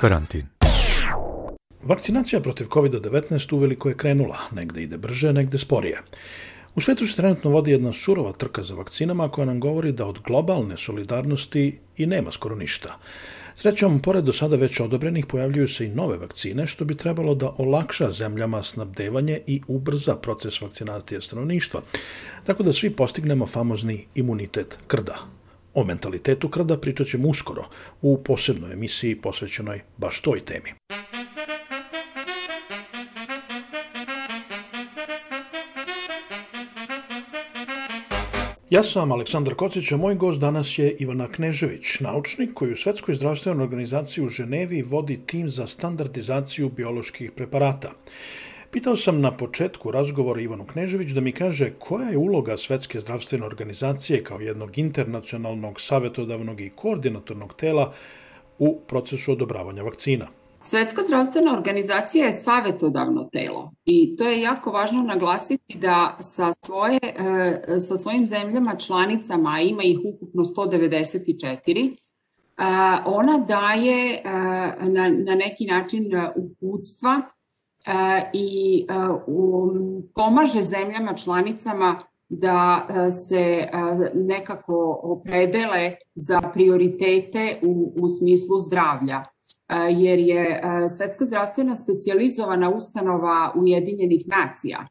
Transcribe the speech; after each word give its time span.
Karantin. 0.00 0.46
Vakcinacija 1.82 2.40
protiv 2.40 2.66
COVID-19 2.66 3.54
uveliko 3.54 3.88
je 3.88 3.96
krenula, 3.96 4.38
negde 4.52 4.82
ide 4.82 4.96
brže, 4.96 5.32
negde 5.32 5.58
sporije. 5.58 6.02
U 6.74 6.80
svetu 6.80 7.06
se 7.06 7.16
trenutno 7.16 7.50
vodi 7.50 7.70
jedna 7.70 7.92
surova 7.92 8.32
trka 8.32 8.62
za 8.62 8.74
vakcinama 8.74 9.28
koja 9.28 9.44
nam 9.44 9.60
govori 9.60 9.92
da 9.92 10.06
od 10.06 10.18
globalne 10.26 10.76
solidarnosti 10.76 11.78
i 11.96 12.06
nema 12.06 12.32
skoro 12.32 12.56
ništa. 12.56 12.98
Srećom, 13.56 14.00
pored 14.00 14.24
do 14.24 14.32
sada 14.32 14.56
već 14.56 14.80
odobrenih, 14.80 15.26
pojavljuju 15.26 15.68
se 15.68 15.86
i 15.86 15.94
nove 15.94 16.16
vakcine, 16.16 16.66
što 16.66 16.84
bi 16.84 16.96
trebalo 16.96 17.34
da 17.34 17.54
olakša 17.58 18.10
zemljama 18.10 18.62
snabdevanje 18.62 19.40
i 19.46 19.60
ubrza 19.66 20.16
proces 20.16 20.60
vakcinacije 20.60 21.20
stanovništva, 21.20 21.82
tako 22.44 22.62
da 22.62 22.72
svi 22.72 22.90
postignemo 22.90 23.46
famozni 23.46 24.04
imunitet 24.14 24.78
krda. 24.86 25.18
O 25.76 25.84
mentalitetu 25.84 26.48
krda 26.48 26.78
pričat 26.78 27.06
ćemo 27.06 27.28
uskoro 27.28 27.64
u 28.02 28.22
posebnoj 28.24 28.72
emisiji 28.72 29.16
posvećenoj 29.20 29.80
baš 29.96 30.20
toj 30.20 30.40
temi. 30.40 30.72
Ja 38.70 38.82
sam 38.82 39.12
Aleksandar 39.12 39.54
Kocić, 39.54 39.92
a 39.92 39.96
moj 39.96 40.14
gost 40.14 40.40
danas 40.40 40.78
je 40.78 40.96
Ivana 40.98 41.28
Knežević, 41.32 42.00
naučnik 42.00 42.54
koji 42.54 42.72
u 42.72 42.76
Svetskoj 42.76 43.14
zdravstvenoj 43.14 43.64
organizaciji 43.64 44.24
u 44.24 44.28
Ženevi 44.28 44.82
vodi 44.82 45.20
tim 45.26 45.50
za 45.50 45.66
standardizaciju 45.66 46.68
bioloških 46.68 47.32
preparata. 47.32 47.92
Pitao 48.76 48.96
sam 48.96 49.20
na 49.20 49.30
početku 49.36 49.90
razgovora 49.90 50.40
Ivanu 50.40 50.66
Knežević 50.66 51.10
da 51.10 51.20
mi 51.20 51.32
kaže 51.32 51.70
koja 51.78 52.08
je 52.08 52.18
uloga 52.18 52.56
Svetske 52.56 53.00
zdravstvene 53.00 53.46
organizacije 53.46 54.24
kao 54.24 54.40
jednog 54.40 54.78
internacionalnog, 54.78 55.80
savjetodavnog 55.80 56.60
i 56.60 56.70
koordinatornog 56.70 57.54
tela 57.54 57.92
u 58.58 58.80
procesu 58.86 59.32
odobravanja 59.32 59.82
vakcina. 59.82 60.26
Svetska 60.62 61.02
zdravstvena 61.02 61.54
organizacija 61.58 62.26
je 62.26 62.32
savetodavno 62.32 63.28
telo 63.32 63.72
i 63.84 64.16
to 64.16 64.28
je 64.28 64.40
jako 64.40 64.70
važno 64.70 65.02
naglasiti 65.02 65.78
da 65.78 66.16
sa, 66.20 66.52
svoje, 66.64 66.98
e, 67.02 67.80
sa 67.80 67.96
svojim 67.96 68.26
zemljama 68.26 68.76
članicama, 68.76 69.60
ima 69.60 69.82
ih 69.82 69.98
ukupno 70.04 70.44
194, 70.44 71.86
e, 71.86 71.96
ona 73.06 73.38
daje 73.38 74.22
na, 74.80 75.08
na 75.08 75.34
neki 75.34 75.64
način 75.64 76.04
uputstva 76.36 77.22
i 78.32 78.86
pomaže 80.14 80.62
zemljama 80.62 81.14
članicama 81.14 82.02
da 82.28 82.86
se 83.10 83.68
nekako 84.14 85.00
opredele 85.02 85.92
za 86.14 86.40
prioritete 86.40 87.56
u, 87.62 87.92
u 87.96 88.08
smislu 88.08 88.58
zdravlja 88.60 89.24
jer 89.90 90.18
je 90.18 90.62
Svetska 90.96 91.24
zdravstvena 91.24 91.74
specijalizovana 91.74 92.70
ustanova 92.70 93.52
Ujedinjenih 93.56 94.24
nacija 94.26 94.86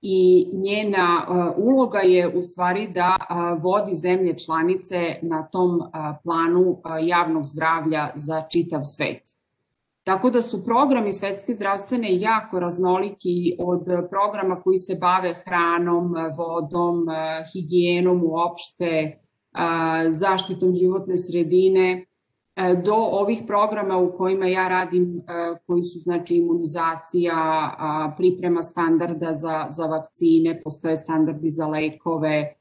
i 0.00 0.48
njena 0.52 1.26
uloga 1.56 1.98
je 1.98 2.28
u 2.28 2.42
stvari 2.42 2.88
da 2.88 3.16
vodi 3.62 3.94
zemlje 3.94 4.38
članice 4.38 5.16
na 5.22 5.42
tom 5.42 5.80
planu 6.22 6.80
javnog 7.02 7.44
zdravlja 7.44 8.10
za 8.14 8.42
čitav 8.52 8.82
svet. 8.82 9.37
Tako 10.08 10.30
da 10.30 10.42
su 10.42 10.64
programi 10.64 11.12
Svetske 11.12 11.54
zdravstvene 11.54 12.20
jako 12.20 12.60
raznoliki 12.60 13.56
od 13.58 13.84
programa 14.10 14.60
koji 14.62 14.78
se 14.78 14.96
bave 15.00 15.34
hranom, 15.44 16.14
vodom, 16.38 17.06
higijenom 17.52 18.22
uopšte, 18.24 19.18
zaštitom 20.10 20.74
životne 20.74 21.18
sredine, 21.18 22.06
E, 22.58 22.74
do 22.84 22.94
ovih 22.94 23.42
programa 23.46 23.98
u 23.98 24.12
kojima 24.16 24.46
ja 24.46 24.68
radim, 24.68 25.18
e, 25.18 25.56
koji 25.66 25.82
su 25.82 25.98
znači 25.98 26.36
imunizacija, 26.36 27.34
priprema 28.16 28.62
standarda 28.62 29.32
za, 29.32 29.66
za 29.70 29.86
vakcine, 29.86 30.60
postoje 30.64 30.96
standardi 30.96 31.50
za 31.50 31.66
lekove, 31.66 32.54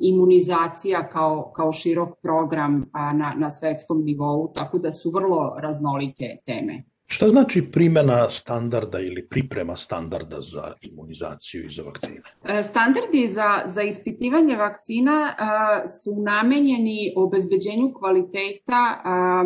imunizacija 0.00 1.08
kao, 1.08 1.52
kao 1.56 1.72
širok 1.72 2.08
program 2.22 2.90
na, 2.92 3.34
na 3.38 3.50
svetskom 3.50 4.04
nivou, 4.04 4.52
tako 4.52 4.78
da 4.78 4.90
su 4.90 5.10
vrlo 5.10 5.56
raznolike 5.60 6.24
teme. 6.46 6.84
Šta 7.12 7.28
znači 7.28 7.62
primjena 7.72 8.30
standarda 8.30 9.00
ili 9.00 9.28
priprema 9.28 9.76
standarda 9.76 10.36
za 10.40 10.72
imunizaciju 10.80 11.66
i 11.66 11.70
za 11.70 11.82
vakcine? 11.82 12.20
E, 12.44 12.62
standardi 12.62 13.28
za, 13.28 13.62
za 13.66 13.82
ispitivanje 13.82 14.56
vakcina 14.56 15.34
a, 15.38 15.88
su 15.88 16.22
namenjeni 16.22 17.12
obezbeđenju 17.16 17.92
kvaliteta, 17.98 19.00
a, 19.04 19.44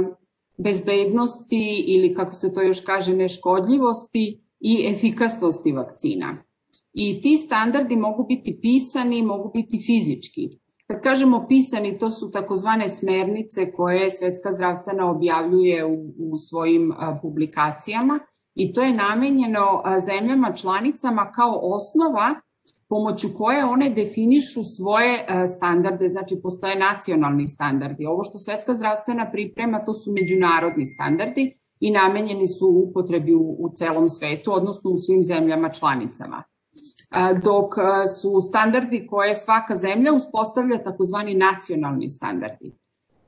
bezbednosti 0.56 1.84
ili 1.86 2.14
kako 2.14 2.32
se 2.32 2.54
to 2.54 2.62
još 2.62 2.80
kaže 2.80 3.16
neškodljivosti 3.16 4.40
i 4.60 4.86
efikasnosti 4.94 5.72
vakcina. 5.72 6.43
I 6.94 7.20
ti 7.20 7.36
standardi 7.36 7.96
mogu 7.96 8.24
biti 8.28 8.58
pisani, 8.62 9.22
mogu 9.22 9.50
biti 9.54 9.78
fizički. 9.86 10.48
Kad 10.86 11.02
kažemo 11.02 11.46
pisani, 11.48 11.98
to 11.98 12.10
su 12.10 12.30
takozvane 12.30 12.88
smernice 12.88 13.72
koje 13.72 14.10
Svetska 14.10 14.52
zdravstvena 14.52 15.10
objavljuje 15.10 15.84
u, 15.84 16.14
u 16.18 16.38
svojim 16.38 16.92
a, 16.92 17.18
publikacijama 17.22 18.18
i 18.54 18.72
to 18.72 18.82
je 18.82 18.92
namenjeno 18.92 19.82
a, 19.84 20.00
zemljama 20.00 20.52
članicama 20.52 21.30
kao 21.30 21.60
osnova 21.62 22.34
pomoću 22.88 23.28
koje 23.36 23.64
one 23.64 23.90
definišu 23.90 24.60
svoje 24.76 25.26
a, 25.28 25.46
standarde, 25.46 26.08
znači 26.08 26.34
postoje 26.42 26.78
nacionalni 26.78 27.48
standardi. 27.48 28.06
Ovo 28.06 28.24
što 28.24 28.38
Svetska 28.38 28.74
zdravstvena 28.74 29.30
priprema, 29.30 29.84
to 29.84 29.94
su 29.94 30.14
međunarodni 30.20 30.86
standardi 30.86 31.58
i 31.80 31.90
namenjeni 31.90 32.46
su 32.46 32.66
upotrebi 32.88 33.34
u, 33.34 33.56
u 33.58 33.70
celom 33.74 34.08
svetu, 34.08 34.52
odnosno 34.52 34.90
u 34.90 34.96
svim 34.96 35.24
zemljama 35.24 35.68
članicama 35.68 36.42
dok 37.42 37.74
su 38.20 38.40
standardi 38.40 39.06
koje 39.06 39.34
svaka 39.34 39.76
zemlja 39.76 40.12
uspostavlja 40.12 40.82
takozvani 40.82 41.34
nacionalni 41.34 42.08
standardi. 42.08 42.72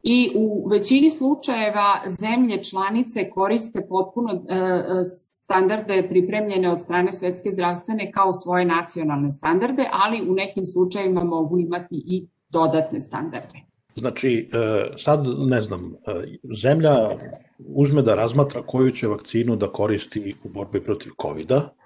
I 0.08 0.32
u 0.34 0.68
većini 0.68 1.10
slučajeva 1.10 2.02
zemlje 2.06 2.62
članice 2.62 3.30
koriste 3.30 3.86
potpuno 3.88 4.32
e, 4.32 5.04
standarde 5.44 6.06
pripremljene 6.08 6.70
od 6.72 6.80
strane 6.80 7.12
Svetske 7.12 7.50
zdravstvene 7.50 8.12
kao 8.12 8.32
svoje 8.32 8.64
nacionalne 8.64 9.32
standarde, 9.32 9.88
ali 9.92 10.30
u 10.30 10.34
nekim 10.34 10.66
slučajevima 10.66 11.24
mogu 11.24 11.58
imati 11.58 12.02
i 12.06 12.26
dodatne 12.48 13.00
standarde. 13.00 13.58
Znači, 13.96 14.48
e, 14.52 14.96
sad, 14.98 15.26
ne 15.38 15.62
znam, 15.62 15.94
e, 16.06 16.38
zemlja 16.62 17.10
uzme 17.58 18.02
da 18.02 18.14
razmatra 18.14 18.62
koju 18.62 18.90
će 18.90 19.06
vakcinu 19.06 19.56
da 19.56 19.72
koristi 19.72 20.34
u 20.44 20.48
borbi 20.48 20.80
protiv 20.80 21.10
COVID-a, 21.22 21.68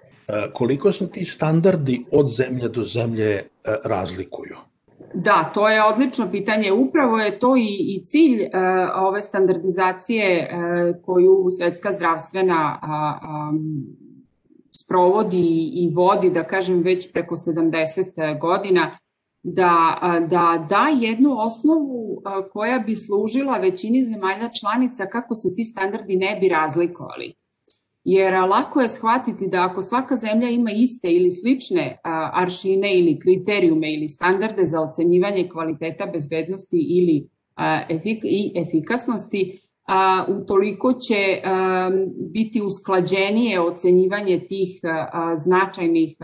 koliko 0.53 0.91
se 0.91 1.11
ti 1.11 1.25
standardi 1.25 2.05
od 2.11 2.29
zemlje 2.29 2.69
do 2.69 2.83
zemlje 2.83 3.29
e, 3.29 3.43
razlikuju? 3.83 4.55
Da, 5.13 5.51
to 5.53 5.69
je 5.69 5.83
odlično 5.83 6.27
pitanje. 6.31 6.71
Upravo 6.71 7.17
je 7.17 7.39
to 7.39 7.55
i, 7.57 7.95
i 7.95 8.03
cilj 8.03 8.41
uh, 8.41 8.49
ove 8.95 9.21
standardizacije 9.21 10.49
uh, 10.51 11.05
koju 11.05 11.47
Svetska 11.57 11.91
zdravstvena 11.91 12.79
uh, 12.83 13.29
um, 13.29 13.85
sprovodi 14.83 15.71
i 15.73 15.91
vodi, 15.95 16.29
da 16.29 16.43
kažem, 16.43 16.81
već 16.81 17.11
preko 17.13 17.35
70 17.35 18.39
godina, 18.39 18.97
da, 19.43 19.99
da 20.29 20.65
da 20.69 20.87
jednu 21.01 21.39
osnovu 21.39 22.21
koja 22.53 22.79
bi 22.79 22.95
služila 22.95 23.57
većini 23.57 24.05
zemalja 24.05 24.49
članica 24.59 25.05
kako 25.05 25.35
se 25.35 25.55
ti 25.55 25.63
standardi 25.63 26.15
ne 26.15 26.37
bi 26.41 26.49
razlikovali 26.49 27.33
jer 28.03 28.33
lako 28.49 28.81
je 28.81 28.87
shvatiti 28.87 29.47
da 29.47 29.63
ako 29.63 29.81
svaka 29.81 30.15
zemlja 30.15 30.49
ima 30.49 30.71
iste 30.71 31.11
ili 31.11 31.31
slične 31.31 31.97
aršine 32.33 32.99
ili 32.99 33.19
kriterijume 33.19 33.93
ili 33.93 34.07
standarde 34.07 34.65
za 34.65 34.81
ocenjivanje 34.81 35.49
kvaliteta 35.49 36.05
bezbednosti 36.05 36.77
ili 36.89 37.27
i 38.23 38.51
efikasnosti, 38.55 39.61
utoliko 40.27 40.93
će 40.93 41.41
biti 42.33 42.61
usklađenije 42.61 43.59
ocenjivanje 43.61 44.39
tih 44.39 44.69
značajnih 45.35 46.17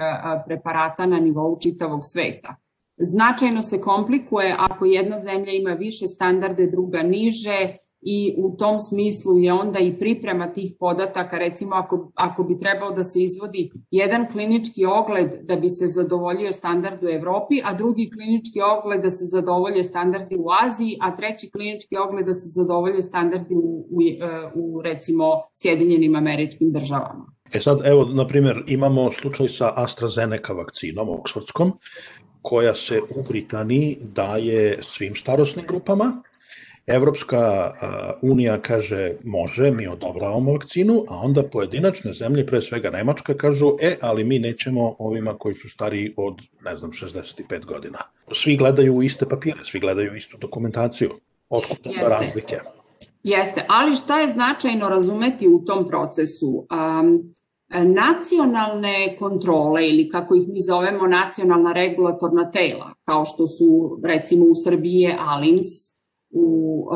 preparata 0.47 1.05
na 1.05 1.19
nivou 1.19 1.59
čitavog 1.59 1.99
sveta. 2.03 2.55
Značajno 2.97 3.61
se 3.61 3.81
komplikuje 3.81 4.55
ako 4.59 4.85
jedna 4.85 5.19
zemlja 5.19 5.51
ima 5.51 5.71
više 5.71 6.07
standarde, 6.07 6.67
druga 6.67 7.03
niže, 7.03 7.77
i 8.01 8.35
u 8.37 8.55
tom 8.57 8.79
smislu 8.79 9.39
je 9.39 9.53
onda 9.53 9.79
i 9.79 9.99
priprema 9.99 10.47
tih 10.47 10.73
podataka, 10.79 11.37
recimo 11.37 11.75
ako, 11.75 12.11
ako 12.15 12.43
bi 12.43 12.57
trebao 12.57 12.91
da 12.91 13.03
se 13.03 13.23
izvodi 13.23 13.71
jedan 13.91 14.31
klinički 14.31 14.85
ogled 14.85 15.31
da 15.41 15.55
bi 15.55 15.69
se 15.69 15.87
zadovoljio 15.87 16.51
standard 16.51 17.03
u 17.03 17.07
Evropi, 17.07 17.61
a 17.63 17.73
drugi 17.73 18.09
klinički 18.13 18.59
ogled 18.77 19.01
da 19.01 19.09
se 19.09 19.25
zadovolje 19.25 19.83
standardi 19.83 20.35
u 20.35 20.45
Aziji, 20.65 20.97
a 21.01 21.15
treći 21.15 21.51
klinički 21.51 21.97
ogled 21.97 22.25
da 22.25 22.33
se 22.33 22.49
zadovolje 22.61 23.01
standardi 23.01 23.55
u, 23.55 23.87
u, 23.89 23.99
u 24.55 24.81
recimo 24.81 25.23
Sjedinjenim 25.53 26.15
američkim 26.15 26.71
državama. 26.71 27.25
E 27.53 27.59
sad, 27.59 27.79
evo, 27.85 28.05
na 28.05 28.27
primjer, 28.27 28.63
imamo 28.67 29.11
slučaj 29.11 29.47
sa 29.47 29.73
AstraZeneca 29.75 30.53
vakcinom, 30.53 31.09
oksfordskom, 31.09 31.71
koja 32.41 32.73
se 32.75 33.01
u 33.15 33.23
Britaniji 33.29 33.97
daje 34.01 34.79
svim 34.83 35.15
starosnim 35.15 35.65
grupama, 35.67 36.21
Evropska 36.87 37.73
unija 38.21 38.61
kaže 38.61 39.11
može, 39.23 39.71
mi 39.71 39.87
odobravamo 39.87 40.51
vakcinu, 40.51 41.03
a 41.07 41.17
onda 41.23 41.43
pojedinačne 41.43 42.13
zemlje, 42.13 42.45
pre 42.45 42.61
svega 42.61 42.89
Nemačka, 42.89 43.33
kažu 43.33 43.71
e, 43.81 43.95
ali 44.01 44.23
mi 44.23 44.39
nećemo 44.39 44.95
ovima 44.99 45.37
koji 45.37 45.55
su 45.55 45.69
stariji 45.69 46.13
od, 46.17 46.35
ne 46.65 46.77
znam, 46.77 46.91
65 46.91 47.65
godina. 47.65 47.97
Svi 48.31 48.57
gledaju 48.57 48.95
u 48.95 49.03
iste 49.03 49.25
papire, 49.25 49.59
svi 49.63 49.79
gledaju 49.79 50.15
istu 50.15 50.37
dokumentaciju. 50.37 51.09
Otkud 51.49 51.77
onda 51.85 52.07
razlike? 52.07 52.59
Jeste, 53.23 53.65
ali 53.69 53.95
šta 53.95 54.19
je 54.19 54.27
značajno 54.27 54.89
razumeti 54.89 55.47
u 55.47 55.59
tom 55.65 55.87
procesu? 55.87 56.67
Um, 56.71 57.33
nacionalne 57.69 59.15
kontrole 59.19 59.89
ili 59.89 60.09
kako 60.09 60.35
ih 60.35 60.47
mi 60.47 60.61
zovemo 60.61 61.07
nacionalna 61.07 61.73
regulatorna 61.73 62.51
tela, 62.51 62.93
kao 63.05 63.25
što 63.25 63.47
su 63.47 63.99
recimo 64.03 64.45
u 64.45 64.55
Srbiji 64.55 65.15
ALIMS, 65.19 65.96
u 66.31 66.87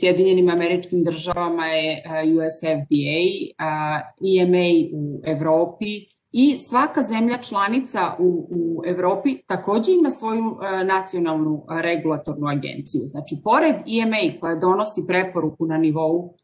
Sjedinjenim 0.00 0.48
američkim 0.48 1.04
državama 1.04 1.66
je 1.66 2.02
US 2.36 2.60
FDA, 2.60 3.22
uh, 3.60 4.00
EMA 4.40 4.68
u 4.92 5.20
Evropi 5.24 6.06
i 6.32 6.58
svaka 6.58 7.02
zemlja 7.02 7.38
članica 7.38 8.00
u, 8.18 8.48
u 8.50 8.82
Evropi 8.86 9.36
takođe 9.46 9.92
ima 9.92 10.10
svoju 10.10 10.56
nacionalnu 10.84 11.64
regulatornu 11.82 12.46
agenciju. 12.48 13.00
Znači, 13.04 13.36
pored 13.44 13.74
EMA 13.74 14.40
koja 14.40 14.54
donosi 14.54 15.00
preporuku 15.08 15.66
na 15.66 15.78
nivou 15.78 16.34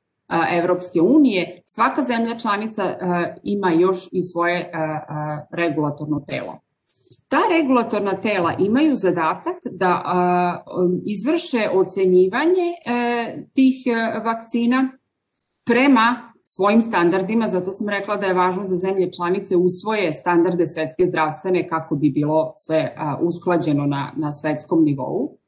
Evropske 0.52 1.00
unije, 1.00 1.60
svaka 1.64 2.02
zemlja 2.02 2.38
članica 2.38 2.82
ima 3.42 3.70
još 3.72 4.08
i 4.12 4.22
svoje 4.22 4.70
regulatorno 5.50 6.24
telo. 6.26 6.65
Ta 7.28 7.38
regulatorna 7.50 8.20
tela 8.20 8.52
imaju 8.58 8.94
zadatak 8.94 9.56
da 9.70 10.02
izvrše 11.06 11.68
ocenjivanje 11.74 12.68
e, 12.86 13.46
tih 13.54 13.86
e, 13.86 14.20
vakcina 14.24 14.88
prema 15.64 16.32
svojim 16.44 16.80
standardima, 16.80 17.46
zato 17.46 17.70
sam 17.70 17.88
rekla 17.88 18.16
da 18.16 18.26
je 18.26 18.34
važno 18.34 18.68
da 18.68 18.76
zemlje 18.76 19.12
članice 19.12 19.56
usvoje 19.56 20.12
standarde 20.12 20.66
svetske 20.66 21.06
zdravstvene 21.06 21.68
kako 21.68 21.96
bi 21.96 22.10
bilo 22.10 22.52
sve 22.54 22.96
usklađeno 23.20 23.86
na, 23.86 24.12
na 24.16 24.32
svetskom 24.32 24.84
nivou. 24.84 25.38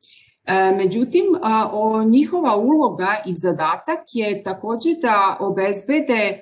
E, 0.44 0.74
međutim, 0.76 1.24
o, 1.72 2.02
njihova 2.04 2.56
uloga 2.56 3.22
i 3.26 3.32
zadatak 3.32 4.00
je 4.12 4.42
takođe 4.42 4.90
da 5.02 5.36
obezbede 5.40 6.40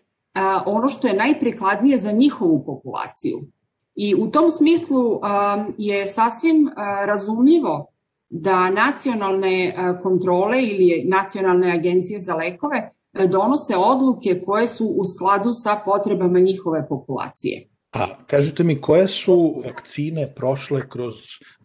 ono 0.67 0.89
što 0.89 1.09
je 1.09 1.15
najprikladnije 1.15 1.99
za 1.99 2.13
njihovu 2.13 2.65
populaciju. 2.67 3.39
I 3.97 4.15
u 4.15 4.31
tom 4.31 4.51
smislu 4.51 5.21
je 5.79 6.07
sasvim 6.07 6.71
razumljivo 7.07 7.87
da 8.29 8.71
nacionalne 8.71 9.77
kontrole 10.03 10.63
ili 10.63 11.05
nacionalne 11.09 11.73
agencije 11.73 12.21
za 12.21 12.35
lekove 12.35 12.91
donose 13.31 13.77
odluke 13.77 14.43
koje 14.47 14.67
su 14.67 14.87
u 14.87 15.05
skladu 15.05 15.53
sa 15.53 15.81
potrebama 15.85 16.39
njihove 16.39 16.89
populacije. 16.89 17.69
A 17.93 18.07
kažite 18.27 18.65
mi, 18.65 18.81
koje 18.81 19.09
su 19.09 19.63
vakcine 19.65 20.35
prošle 20.35 20.89
kroz, 20.89 21.15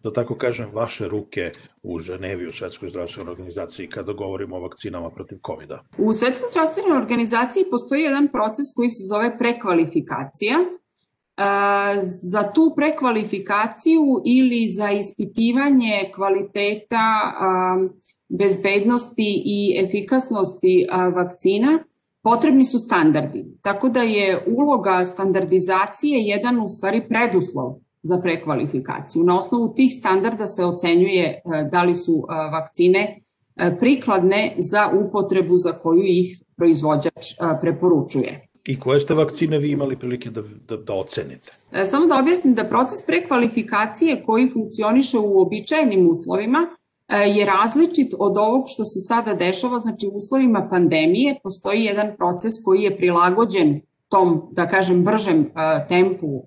da 0.02 0.12
tako 0.12 0.34
kažem, 0.34 0.70
vaše 0.72 1.08
ruke 1.08 1.50
u 1.82 1.98
Ženevi, 1.98 2.46
u 2.46 2.50
Svetskoj 2.50 2.88
zdravstvenoj 2.88 3.32
organizaciji, 3.32 3.88
kada 3.88 4.12
govorimo 4.12 4.56
o 4.56 4.60
vakcinama 4.60 5.10
protiv 5.10 5.38
COVID-a? 5.46 5.78
U 5.98 6.12
Svetskoj 6.12 6.48
zdravstvenoj 6.50 6.98
organizaciji 6.98 7.64
postoji 7.70 8.02
jedan 8.02 8.28
proces 8.28 8.66
koji 8.76 8.88
se 8.88 9.04
zove 9.08 9.38
prekvalifikacija. 9.38 10.56
Za 12.04 12.42
tu 12.52 12.72
prekvalifikaciju 12.76 14.22
ili 14.24 14.68
za 14.68 14.90
ispitivanje 14.90 16.10
kvaliteta 16.14 17.32
bezbednosti 18.28 19.42
i 19.44 19.84
efikasnosti 19.84 20.86
vakcina 21.14 21.78
potrebni 22.22 22.64
su 22.64 22.78
standardi. 22.78 23.44
Tako 23.62 23.88
da 23.88 24.02
je 24.02 24.44
uloga 24.56 25.04
standardizacije 25.04 26.20
jedan 26.20 26.60
u 26.60 26.68
stvari 26.68 27.02
preduslov 27.08 27.74
za 28.02 28.18
prekvalifikaciju. 28.18 29.24
Na 29.24 29.36
osnovu 29.36 29.74
tih 29.74 29.92
standarda 29.98 30.46
se 30.46 30.64
ocenjuje 30.64 31.24
e, 31.24 31.40
da 31.72 31.82
li 31.82 31.94
su 31.94 32.12
e, 32.12 32.34
vakcine 32.50 33.20
e, 33.56 33.76
prikladne 33.78 34.54
za 34.58 34.90
upotrebu 35.06 35.56
za 35.56 35.72
koju 35.72 36.02
ih 36.02 36.42
proizvođač 36.56 37.34
preporučuje. 37.60 38.51
I 38.64 38.80
koje 38.80 39.00
ste 39.00 39.14
vakcine 39.14 39.58
vi 39.58 39.70
imali 39.70 39.96
prilike 39.96 40.30
da, 40.30 40.42
da, 40.68 40.76
da 40.76 40.94
ocenite? 40.94 41.52
Samo 41.84 42.06
da 42.06 42.18
objasnim 42.18 42.54
da 42.54 42.64
proces 42.64 43.06
prekvalifikacije 43.06 44.22
koji 44.26 44.50
funkcioniše 44.50 45.18
u 45.18 45.40
običajnim 45.40 46.10
uslovima 46.10 46.66
E, 47.12 47.16
je 47.16 47.44
različit 47.44 48.14
od 48.18 48.36
ovog 48.36 48.64
što 48.66 48.84
se 48.84 49.00
sada 49.00 49.34
dešava, 49.34 49.78
znači 49.78 50.06
u 50.06 50.16
uslovima 50.16 50.68
pandemije 50.70 51.38
postoji 51.42 51.84
jedan 51.84 52.16
proces 52.16 52.52
koji 52.64 52.82
je 52.82 52.96
prilagođen 52.96 53.80
tom, 54.08 54.48
da 54.52 54.68
kažem, 54.68 55.04
bržem 55.04 55.40
e, 55.40 55.86
tempu 55.88 56.26
e, 56.26 56.44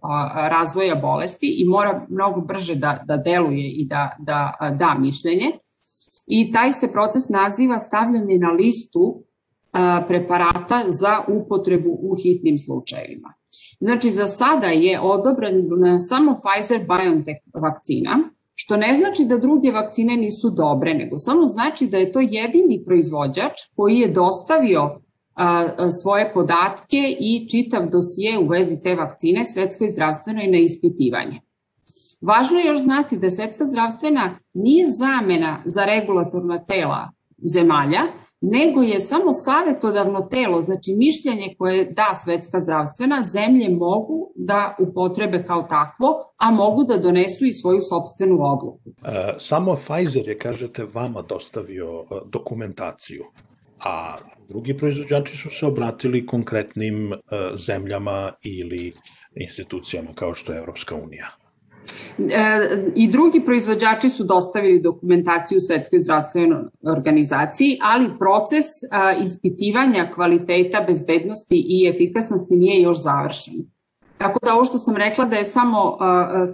razvoja 0.50 0.96
bolesti 0.96 1.56
i 1.58 1.68
mora 1.68 2.06
mnogo 2.10 2.42
brže 2.42 2.76
da, 2.76 3.04
da 3.06 3.18
deluje 3.18 3.72
i 3.72 3.86
da, 3.86 4.16
da 4.20 4.54
da 4.80 4.96
mišljenje. 5.00 5.52
I 6.28 6.52
taj 6.52 6.72
se 6.72 6.92
proces 6.92 7.30
naziva 7.30 7.80
stavljanje 7.80 8.38
na 8.38 8.52
listu 8.52 9.24
preparata 10.08 10.84
za 10.88 11.20
upotrebu 11.28 11.90
u 12.02 12.16
hitnim 12.24 12.58
slučajevima. 12.58 13.34
Znači, 13.80 14.12
za 14.12 14.28
sada 14.28 14.68
je 14.68 15.00
odobren 15.00 15.56
samo 16.10 16.40
Pfizer-BioNTech 16.44 17.40
vakcina, 17.54 18.30
Što 18.56 18.78
ne 18.78 18.96
znači 18.96 19.26
da 19.26 19.38
druge 19.38 19.72
vakcine 19.72 20.18
nisu 20.18 20.50
dobre, 20.50 20.94
nego 20.94 21.18
samo 21.18 21.48
znači 21.48 21.88
da 21.88 21.98
je 21.98 22.12
to 22.12 22.20
jedini 22.20 22.84
proizvođač 22.86 23.54
koji 23.76 23.96
je 24.00 24.08
dostavio 24.08 25.02
a, 25.36 25.92
svoje 26.02 26.34
podatke 26.34 27.16
i 27.20 27.48
čitav 27.50 27.90
dosije 27.90 28.40
u 28.40 28.48
vezi 28.48 28.82
te 28.84 28.96
vakcine 28.96 29.46
svetskoj 29.46 29.90
zdravstvenoj 29.90 30.48
na 30.48 30.58
ispitivanje. 30.58 31.42
Važno 32.22 32.60
je 32.60 32.66
još 32.66 32.80
znati 32.80 33.18
da 33.18 33.32
svetska 33.32 33.66
zdravstvena 33.66 34.40
nije 34.54 34.88
zamena 34.90 35.62
za 35.66 35.86
regulatorna 35.86 36.66
tela 36.66 37.12
zemalja, 37.38 38.02
nego 38.52 38.82
je 38.82 39.00
samo 39.00 39.32
savetodavno 39.32 40.22
telo, 40.22 40.62
znači 40.62 40.92
mišljenje 40.98 41.56
koje 41.58 41.92
da 41.92 42.14
svetska 42.24 42.60
zdravstvena, 42.60 43.24
zemlje 43.24 43.70
mogu 43.70 44.32
da 44.36 44.76
upotrebe 44.80 45.44
kao 45.44 45.64
takvo, 45.64 46.34
a 46.38 46.52
mogu 46.52 46.84
da 46.84 46.98
donesu 46.98 47.46
i 47.46 47.54
svoju 47.54 47.82
sobstvenu 47.82 48.38
odluku. 48.42 48.90
E, 49.06 49.34
samo 49.40 49.76
Pfizer 49.76 50.28
je, 50.28 50.38
kažete, 50.38 50.86
vama 50.94 51.22
dostavio 51.22 51.88
e, 52.02 52.16
dokumentaciju, 52.26 53.24
a 53.86 54.16
drugi 54.50 54.78
proizvođači 54.78 55.38
su 55.38 55.50
se 55.50 55.66
obratili 55.66 56.26
konkretnim 56.26 57.14
e, 57.14 57.18
zemljama 57.68 58.32
ili 58.44 58.94
institucijama 59.36 60.10
kao 60.16 60.36
što 60.36 60.54
je 60.54 60.60
Evropska 60.60 60.96
unija. 60.96 61.45
E, 62.20 62.92
I 62.96 63.08
drugi 63.12 63.42
proizvođači 63.46 64.10
su 64.10 64.24
dostavili 64.24 64.82
dokumentaciju 64.82 65.60
Svetskoj 65.60 66.00
zdravstvenoj 66.00 66.64
organizaciji, 66.98 67.78
ali 67.82 68.10
proces 68.20 68.66
ispitivanja 69.24 70.12
kvaliteta, 70.16 70.84
bezbednosti 70.88 71.56
i 71.68 71.92
efikasnosti 71.96 72.56
nije 72.56 72.82
još 72.82 73.04
završen. 73.04 73.54
Tako 74.18 74.40
da 74.44 74.54
ovo 74.54 74.66
što 74.66 74.78
sam 74.78 74.96
rekla 74.96 75.26
da 75.26 75.36
je 75.36 75.44
samo 75.44 75.98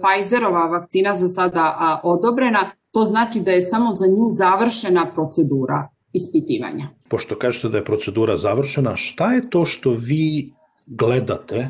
Pfizerova 0.00 0.66
vakcina 0.66 1.14
za 1.14 1.28
sada 1.28 2.00
odobrena, 2.04 2.70
to 2.90 3.04
znači 3.04 3.40
da 3.40 3.50
je 3.50 3.60
samo 3.60 3.94
za 3.94 4.06
nju 4.06 4.30
završena 4.30 5.12
procedura 5.14 5.88
ispitivanja. 6.12 6.88
Pošto 7.08 7.38
kažete 7.38 7.68
da 7.68 7.78
je 7.78 7.84
procedura 7.84 8.36
završena, 8.36 8.96
šta 8.96 9.32
je 9.32 9.50
to 9.50 9.64
što 9.64 9.90
vi 9.90 10.52
gledate 10.86 11.68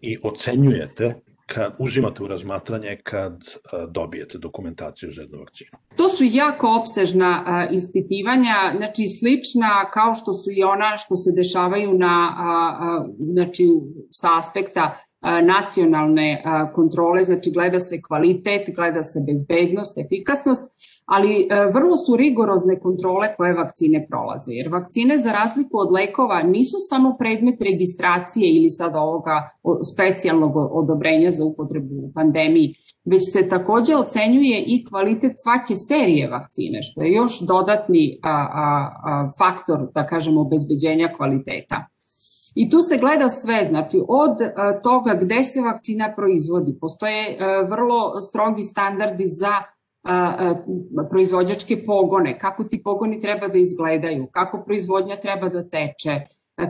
i 0.00 0.18
ocenjujete 0.22 1.14
kad 1.46 1.74
uzimate 1.78 2.22
u 2.22 2.26
razmatranje 2.26 3.00
kad 3.02 3.44
dobijete 3.88 4.38
dokumentaciju 4.38 5.12
za 5.12 5.20
jednu 5.20 5.38
vakcinu? 5.38 5.70
To 5.96 6.08
su 6.08 6.24
jako 6.24 6.78
opsežna 6.80 7.68
ispitivanja, 7.72 8.56
znači 8.76 9.08
slična 9.08 9.90
kao 9.90 10.14
što 10.14 10.32
su 10.32 10.50
i 10.50 10.62
ona 10.62 10.96
što 10.96 11.16
se 11.16 11.30
dešavaju 11.36 11.98
na, 11.98 12.14
znači, 13.18 13.64
sa 14.10 14.38
aspekta 14.38 14.98
nacionalne 15.42 16.42
kontrole, 16.74 17.24
znači 17.24 17.50
gleda 17.50 17.78
se 17.78 18.00
kvalitet, 18.08 18.62
gleda 18.76 19.02
se 19.02 19.18
bezbednost, 19.26 19.98
efikasnost, 19.98 20.74
ali 21.04 21.34
e, 21.40 21.46
vrlo 21.74 21.96
su 21.96 22.16
rigorozne 22.16 22.80
kontrole 22.80 23.34
koje 23.36 23.54
vakcine 23.54 24.06
prolaze, 24.08 24.52
jer 24.52 24.72
vakcine 24.72 25.18
za 25.18 25.32
razliku 25.32 25.78
od 25.78 25.92
lekova 25.92 26.42
nisu 26.42 26.76
samo 26.90 27.16
predmet 27.18 27.62
registracije 27.62 28.54
ili 28.56 28.70
sad 28.70 28.96
ovoga 28.96 29.50
specijalnog 29.94 30.52
odobrenja 30.56 31.30
za 31.30 31.44
upotrebu 31.44 31.94
u 31.94 32.12
pandemiji, 32.14 32.74
već 33.04 33.22
se 33.32 33.48
takođe 33.48 33.96
ocenjuje 33.96 34.64
i 34.66 34.84
kvalitet 34.84 35.32
svake 35.42 35.74
serije 35.88 36.30
vakcine, 36.30 36.82
što 36.82 37.02
je 37.02 37.12
još 37.12 37.40
dodatni 37.40 38.18
a, 38.22 38.30
a, 38.30 38.90
a, 39.04 39.30
faktor, 39.38 39.78
da 39.94 40.06
kažemo, 40.06 40.40
obezbeđenja 40.40 41.12
kvaliteta. 41.16 41.86
I 42.54 42.70
tu 42.70 42.80
se 42.80 42.98
gleda 42.98 43.28
sve, 43.28 43.64
znači 43.64 43.98
od 44.08 44.36
toga 44.82 45.18
gde 45.22 45.42
se 45.42 45.60
vakcina 45.60 46.14
proizvodi. 46.16 46.78
Postoje 46.80 47.38
vrlo 47.68 48.20
strogi 48.22 48.62
standardi 48.62 49.24
za 49.26 49.73
proizvođačke 51.10 51.76
pogone, 51.86 52.38
kako 52.38 52.64
ti 52.64 52.82
pogoni 52.82 53.20
treba 53.20 53.48
da 53.48 53.58
izgledaju, 53.58 54.26
kako 54.32 54.62
proizvodnja 54.66 55.16
treba 55.16 55.48
da 55.48 55.68
teče, 55.68 56.20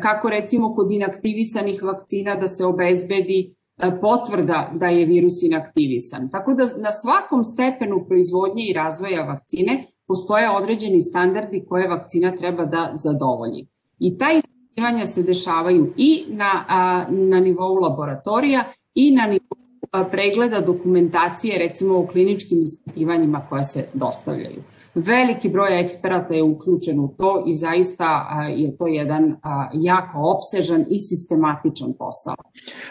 kako 0.03 0.31
recimo 0.31 0.75
kod 0.75 0.93
inaktivisanih 0.93 1.83
vakcina 1.83 2.35
da 2.35 2.49
se 2.49 2.64
obezbedi 2.64 3.55
potvrda 4.00 4.71
da 4.75 4.87
je 4.87 5.07
virus 5.07 5.43
inaktivisan. 5.43 6.31
Tako 6.31 6.55
da 6.55 6.64
na 6.83 6.91
svakom 6.91 7.45
stepenu 7.45 8.05
proizvodnje 8.09 8.67
i 8.67 8.73
razvoja 8.73 9.25
vakcine 9.25 9.87
postoje 10.07 10.50
određeni 10.50 11.00
standardi 11.00 11.64
koje 11.69 11.88
vakcina 11.88 12.37
treba 12.37 12.64
da 12.64 12.93
zadovolji. 12.95 13.67
I 13.99 14.19
ta 14.19 14.33
ispitivanja 14.33 15.07
se 15.07 15.23
dešavaju 15.23 15.93
i 15.97 16.25
na, 16.29 16.64
na 17.11 17.41
nivou 17.41 17.75
laboratorija 17.75 18.64
i 18.95 19.11
na 19.11 19.26
nivou 19.26 19.63
pregleda 20.11 20.61
dokumentacije 20.61 21.59
recimo 21.59 21.99
o 21.99 22.07
kliničkim 22.07 22.63
ispitivanjima 22.63 23.47
koja 23.49 23.63
se 23.63 23.87
dostavljaju. 23.95 24.63
Veliki 24.95 25.49
broj 25.49 25.81
eksperata 25.81 26.35
je 26.35 26.43
uključen 26.43 27.01
u 27.01 27.15
to 27.19 27.45
i 27.47 27.55
zaista 27.55 28.29
je 28.57 28.77
to 28.77 28.87
jedan 28.87 29.37
jako 29.73 30.19
opsežan 30.19 30.85
i 30.91 31.01
sistematičan 31.01 31.93
posao. 31.99 32.35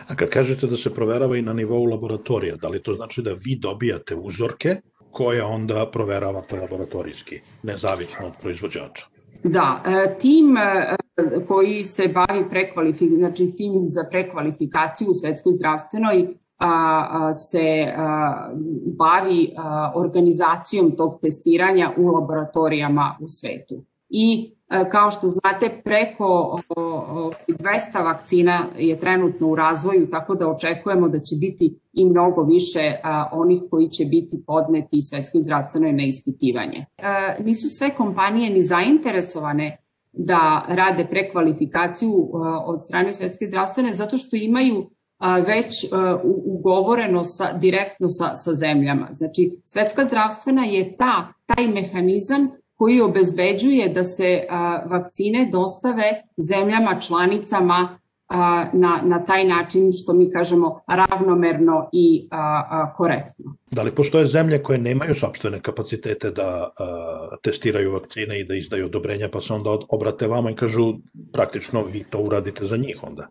A 0.07 0.15
kad 0.15 0.29
kažete 0.29 0.67
da 0.67 0.77
se 0.77 0.93
proverava 0.93 1.38
i 1.38 1.41
na 1.41 1.53
nivou 1.53 1.86
laboratorija, 1.86 2.55
da 2.55 2.67
li 2.67 2.83
to 2.83 2.95
znači 2.95 3.22
da 3.22 3.31
vi 3.45 3.55
dobijate 3.55 4.15
uzorke 4.15 4.75
koje 5.12 5.43
onda 5.43 5.89
proveravate 5.91 6.60
laboratorijski, 6.60 7.39
nezavisno 7.63 8.25
od 8.25 8.33
proizvođača? 8.41 9.05
Da, 9.43 9.83
e, 9.86 10.19
tim 10.19 10.57
e, 10.57 10.95
koji 11.48 11.83
se 11.83 12.07
bavi 12.07 12.50
prekvalifikaciju, 12.50 13.17
znači 13.17 13.53
tim 13.57 13.86
za 13.88 14.01
prekvalifikaciju 14.12 15.07
u 15.10 15.13
svetskoj 15.13 15.53
zdravstvenoj 15.53 16.27
se 17.50 17.93
bavi 18.98 19.53
organizacijom 19.96 20.91
tog 20.91 21.20
testiranja 21.22 21.91
u 21.98 22.08
laboratorijama 22.08 23.17
u 23.22 23.27
svetu. 23.27 23.84
I 24.10 24.53
kao 24.91 25.12
što 25.12 25.27
znate, 25.27 25.82
preko 25.84 26.60
200 26.70 28.03
vakcina 28.03 28.60
je 28.77 29.00
trenutno 29.00 29.48
u 29.48 29.55
razvoju, 29.55 30.10
tako 30.10 30.36
da 30.36 30.48
očekujemo 30.48 31.10
da 31.10 31.20
će 31.20 31.36
biti 31.36 31.79
i 31.93 32.05
mnogo 32.05 32.43
više 32.43 32.93
onih 33.32 33.62
koji 33.72 33.89
će 33.89 34.05
biti 34.05 34.43
podneti 34.48 35.01
svetskoj 35.01 35.41
zdravstvenoj 35.41 35.93
na 35.93 36.03
ispitivanje. 36.03 36.86
Nisu 37.39 37.70
sve 37.70 37.89
kompanije 37.89 38.50
ni 38.50 38.62
zainteresovane 38.62 39.77
da 40.12 40.65
rade 40.67 41.05
prekvalifikaciju 41.05 42.29
od 42.65 42.84
strane 42.84 43.12
svetske 43.12 43.46
zdravstvene 43.48 43.93
zato 43.93 44.17
što 44.17 44.36
imaju 44.36 44.89
već 45.47 45.85
ugovoreno 46.45 47.23
sa, 47.23 47.53
direktno 47.53 48.09
sa, 48.09 48.35
sa 48.35 48.53
zemljama. 48.53 49.09
Znači, 49.11 49.51
svetska 49.65 50.05
zdravstvena 50.05 50.65
je 50.65 50.95
ta, 50.95 51.33
taj 51.45 51.67
mehanizam 51.67 52.49
koji 52.75 53.01
obezbeđuje 53.01 53.89
da 53.89 54.03
se 54.03 54.47
vakcine 54.85 55.49
dostave 55.51 56.21
zemljama 56.37 56.99
članicama 56.99 57.99
na, 58.73 59.01
na 59.03 59.23
taj 59.25 59.45
način 59.45 59.91
što 60.03 60.13
mi 60.13 60.31
kažemo 60.31 60.79
ravnomerno 60.87 61.89
i 61.91 62.27
a, 62.31 62.37
a, 62.69 62.93
korektno. 62.93 63.55
Da 63.71 63.83
li 63.83 63.95
postoje 63.95 64.27
zemlje 64.27 64.63
koje 64.63 64.79
nemaju 64.79 65.15
sobstvene 65.15 65.61
kapacitete 65.61 66.31
da 66.31 66.69
a, 66.77 67.35
testiraju 67.43 67.91
vakcine 67.91 68.39
i 68.39 68.43
da 68.43 68.55
izdaju 68.55 68.85
odobrenja 68.85 69.29
pa 69.29 69.41
se 69.41 69.53
onda 69.53 69.77
obrate 69.89 70.27
vama 70.27 70.51
i 70.51 70.55
kažu 70.55 70.93
praktično 71.33 71.83
vi 71.83 72.03
to 72.09 72.19
uradite 72.19 72.65
za 72.65 72.77
njih 72.77 72.99
onda? 73.03 73.27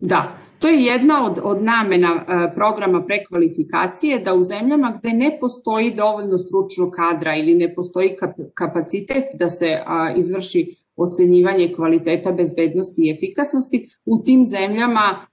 Da, 0.00 0.32
to 0.58 0.68
je 0.68 0.84
jedna 0.84 1.26
od, 1.26 1.40
od 1.42 1.62
namena 1.62 2.24
e, 2.28 2.54
programa 2.54 3.02
prekvalifikacije 3.06 4.18
da 4.18 4.34
u 4.34 4.42
zemljama 4.42 4.98
gde 4.98 5.12
ne 5.12 5.36
postoji 5.40 5.94
dovoljno 5.94 6.38
stručnog 6.38 6.90
kadra 6.90 7.36
ili 7.36 7.54
ne 7.54 7.74
postoji 7.74 8.16
kapacitet 8.54 9.24
da 9.34 9.48
se 9.48 9.78
a, 9.86 10.14
izvrši 10.16 10.76
ocenjivanje 10.96 11.72
kvaliteta 11.76 12.32
bezbednosti 12.32 13.02
i 13.02 13.10
efikasnosti, 13.10 13.90
u 14.06 14.22
tim 14.24 14.44
zemljama 14.44 15.26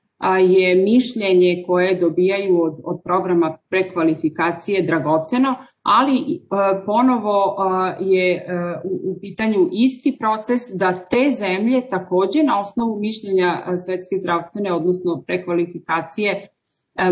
je 0.50 0.76
mišljenje 0.76 1.64
koje 1.68 2.00
dobijaju 2.00 2.62
od, 2.62 2.74
od 2.84 3.02
programa 3.04 3.58
prekvalifikacije 3.70 4.82
dragoceno, 4.82 5.56
ali 5.86 6.42
ponovo 6.86 7.56
je 8.00 8.48
u, 8.84 9.12
u 9.12 9.20
pitanju 9.22 9.70
isti 9.72 10.18
proces 10.20 10.62
da 10.74 11.06
te 11.10 11.30
zemlje 11.30 11.90
takođe 11.90 12.44
na 12.44 12.60
osnovu 12.60 13.00
mišljenja 13.00 13.78
Svetske 13.86 14.16
zdravstvene, 14.22 14.74
odnosno 14.74 15.24
prekvalifikacije, 15.28 16.48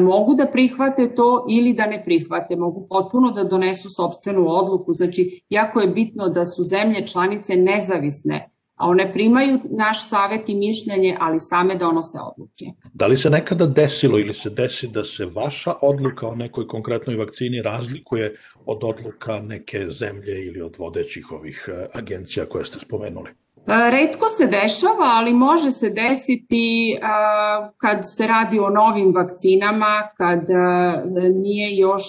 mogu 0.01 0.34
da 0.34 0.46
prihvate 0.46 1.15
to 1.15 1.46
ili 1.50 1.74
da 1.74 1.86
ne 1.86 2.03
prihvate, 2.03 2.56
mogu 2.56 2.88
potpuno 2.89 3.32
da 3.32 3.44
donesu 3.44 3.89
sobstvenu 3.89 4.46
odluku. 4.48 4.94
Znači, 4.94 5.42
jako 5.50 5.80
je 5.80 5.88
bitno 5.88 6.30
da 6.30 6.46
su 6.46 6.63
zemlje 6.63 7.08
članice 7.08 7.56
nezavisne 7.56 8.52
a 8.84 8.88
one 8.90 9.13
primaju 9.13 9.60
naš 9.70 10.10
savet 10.10 10.50
i 10.50 10.56
mišljenje, 10.56 11.18
ali 11.20 11.40
same 11.40 11.75
donose 11.75 12.18
odluke. 12.32 12.66
Da 12.94 13.08
li 13.08 13.18
se 13.18 13.30
nekada 13.30 13.66
desilo 13.66 14.20
ili 14.20 14.34
se 14.34 14.50
desi 14.50 14.88
da 14.88 15.04
se 15.04 15.25
vaša 15.25 15.74
odluka 15.82 16.28
o 16.28 16.36
nekoj 16.36 16.68
konkretnoj 16.68 17.16
vakcini 17.16 17.62
razlikuje 17.62 18.36
od 18.66 18.84
odluka 18.84 19.40
neke 19.40 19.88
zemlje 19.92 20.46
ili 20.46 20.62
od 20.62 20.75
vodećih 20.80 21.32
ovih 21.32 21.70
e, 21.72 21.86
agencija 21.94 22.46
koje 22.46 22.66
ste 22.66 22.80
spomenuli? 22.80 23.30
E, 23.30 23.92
redko 23.92 24.28
se 24.28 24.48
dešava, 24.48 25.08
ali 25.13 25.34
može 25.34 25.72
se 25.72 25.90
desiti 25.90 27.00
a, 27.02 27.70
kad 27.78 28.02
se 28.04 28.28
radi 28.28 28.60
o 28.60 28.70
novim 28.70 29.13
vakcinama, 29.16 30.10
kad 30.18 30.50
a, 30.50 31.04
nije 31.34 31.78
još 31.78 32.04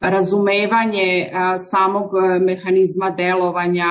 razumevanje 0.00 1.32
samog 1.70 2.10
e, 2.14 2.38
mehanizma 2.38 3.10
delovanja 3.10 3.86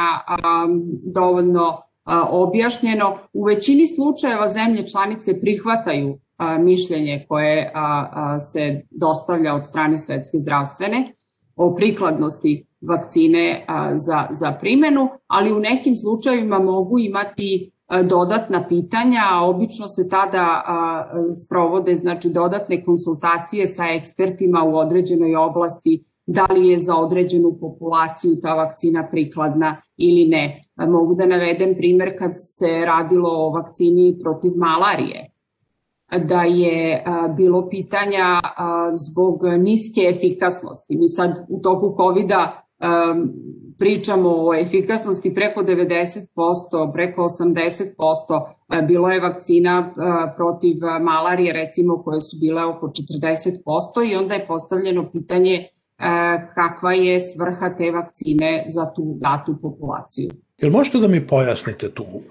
dovoljno 1.14 1.82
objašnjeno. 2.30 3.18
U 3.34 3.44
većini 3.44 3.88
slučajeva 3.88 4.48
zemlje 4.48 4.88
članice 4.88 5.42
prihvataju 5.42 6.20
mišljenje 6.60 7.26
koje 7.28 7.74
se 8.52 8.82
dostavlja 8.92 9.56
od 9.56 9.66
strane 9.66 9.98
Svetske 9.98 10.38
zdravstvene 10.38 11.12
o 11.56 11.76
prikladnosti 11.76 12.68
vakcine 12.82 13.66
za, 13.96 14.28
za 14.32 14.52
primenu, 14.52 15.10
ali 15.28 15.54
u 15.54 15.60
nekim 15.60 15.96
slučajevima 15.96 16.60
mogu 16.60 17.00
imati 17.00 17.72
dodatna 18.10 18.68
pitanja, 18.70 19.22
obično 19.44 19.88
se 19.88 20.10
tada 20.10 20.64
sprovode 21.46 21.96
znači 21.96 22.30
dodatne 22.30 22.84
konsultacije 22.84 23.68
sa 23.68 23.84
ekspertima 23.88 24.64
u 24.64 24.76
određenoj 24.76 25.36
oblasti 25.36 26.04
da 26.26 26.46
li 26.54 26.68
je 26.68 26.80
za 26.80 26.96
određenu 26.96 27.58
populaciju 27.62 28.32
ta 28.42 28.54
vakcina 28.54 29.08
prikladna 29.12 29.82
ili 29.98 30.28
ne. 30.28 30.62
Mogu 30.76 31.16
da 31.16 31.26
navedem 31.26 31.76
primer 31.78 32.12
kad 32.20 32.32
se 32.36 32.86
radilo 32.86 33.30
o 33.30 33.50
vakcini 33.50 34.20
protiv 34.24 34.52
malarije 34.56 35.32
da 36.26 36.42
je 36.42 37.04
bilo 37.38 37.70
pitanja 37.70 38.40
zbog 38.96 39.42
niske 39.60 40.02
efikasnosti. 40.02 40.98
Mi 40.98 41.08
sad 41.08 41.46
u 41.50 41.62
toku 41.62 41.96
covid 41.98 42.32
pričamo 43.80 44.30
o 44.30 44.54
efikasnosti 44.54 45.34
preko 45.36 45.62
90%, 45.62 46.94
preko 46.94 47.22
80%. 47.22 48.88
Bilo 48.88 49.10
je 49.10 49.22
vakcina 49.22 49.94
protiv 50.36 50.76
malarije 51.02 51.54
recimo 51.54 52.04
koje 52.04 52.20
su 52.20 52.38
bile 52.42 52.66
oko 52.66 52.88
40% 52.88 54.12
i 54.12 54.16
onda 54.16 54.34
je 54.34 54.48
postavljeno 54.48 55.12
pitanje 55.12 55.68
kakva 56.56 56.94
je 56.94 57.20
svrha 57.20 57.76
te 57.78 57.92
vakcine 57.92 58.66
za 58.68 58.94
tu 58.96 59.18
datu 59.20 59.56
populaciju. 59.62 60.30
Jel 60.62 60.72
možete 60.72 60.98
da 60.98 61.08
mi 61.08 61.28
pojasnite 61.28 61.92
tu 61.92 62.04
uh, 62.04 62.22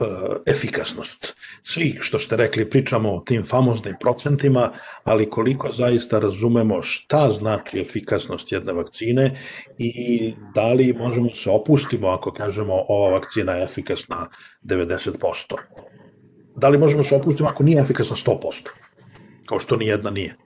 efikasnost? 0.46 1.36
Svi 1.62 1.98
što 2.00 2.18
ste 2.18 2.36
rekli 2.36 2.70
pričamo 2.70 3.14
o 3.14 3.20
tim 3.20 3.44
famoznim 3.44 3.94
procentima, 4.00 4.72
ali 5.04 5.30
koliko 5.30 5.72
zaista 5.72 6.18
razumemo 6.18 6.82
šta 6.82 7.30
znači 7.30 7.80
efikasnost 7.80 8.52
jedne 8.52 8.72
vakcine 8.72 9.40
i 9.78 10.34
da 10.54 10.72
li 10.72 10.92
možemo 10.98 11.30
se 11.34 11.50
opustimo 11.50 12.08
ako 12.08 12.32
kažemo 12.32 12.84
ova 12.88 13.10
vakcina 13.10 13.52
je 13.52 13.64
efikasna 13.64 14.28
90%? 14.62 15.54
Da 16.56 16.68
li 16.68 16.78
možemo 16.78 17.04
se 17.04 17.16
opustimo 17.16 17.48
ako 17.48 17.62
nije 17.62 17.80
efikasna 17.80 18.16
100%? 18.16 18.40
Kao 19.46 19.58
što 19.58 19.76
ni 19.76 19.86
jedna 19.86 20.10
nije. 20.10 20.36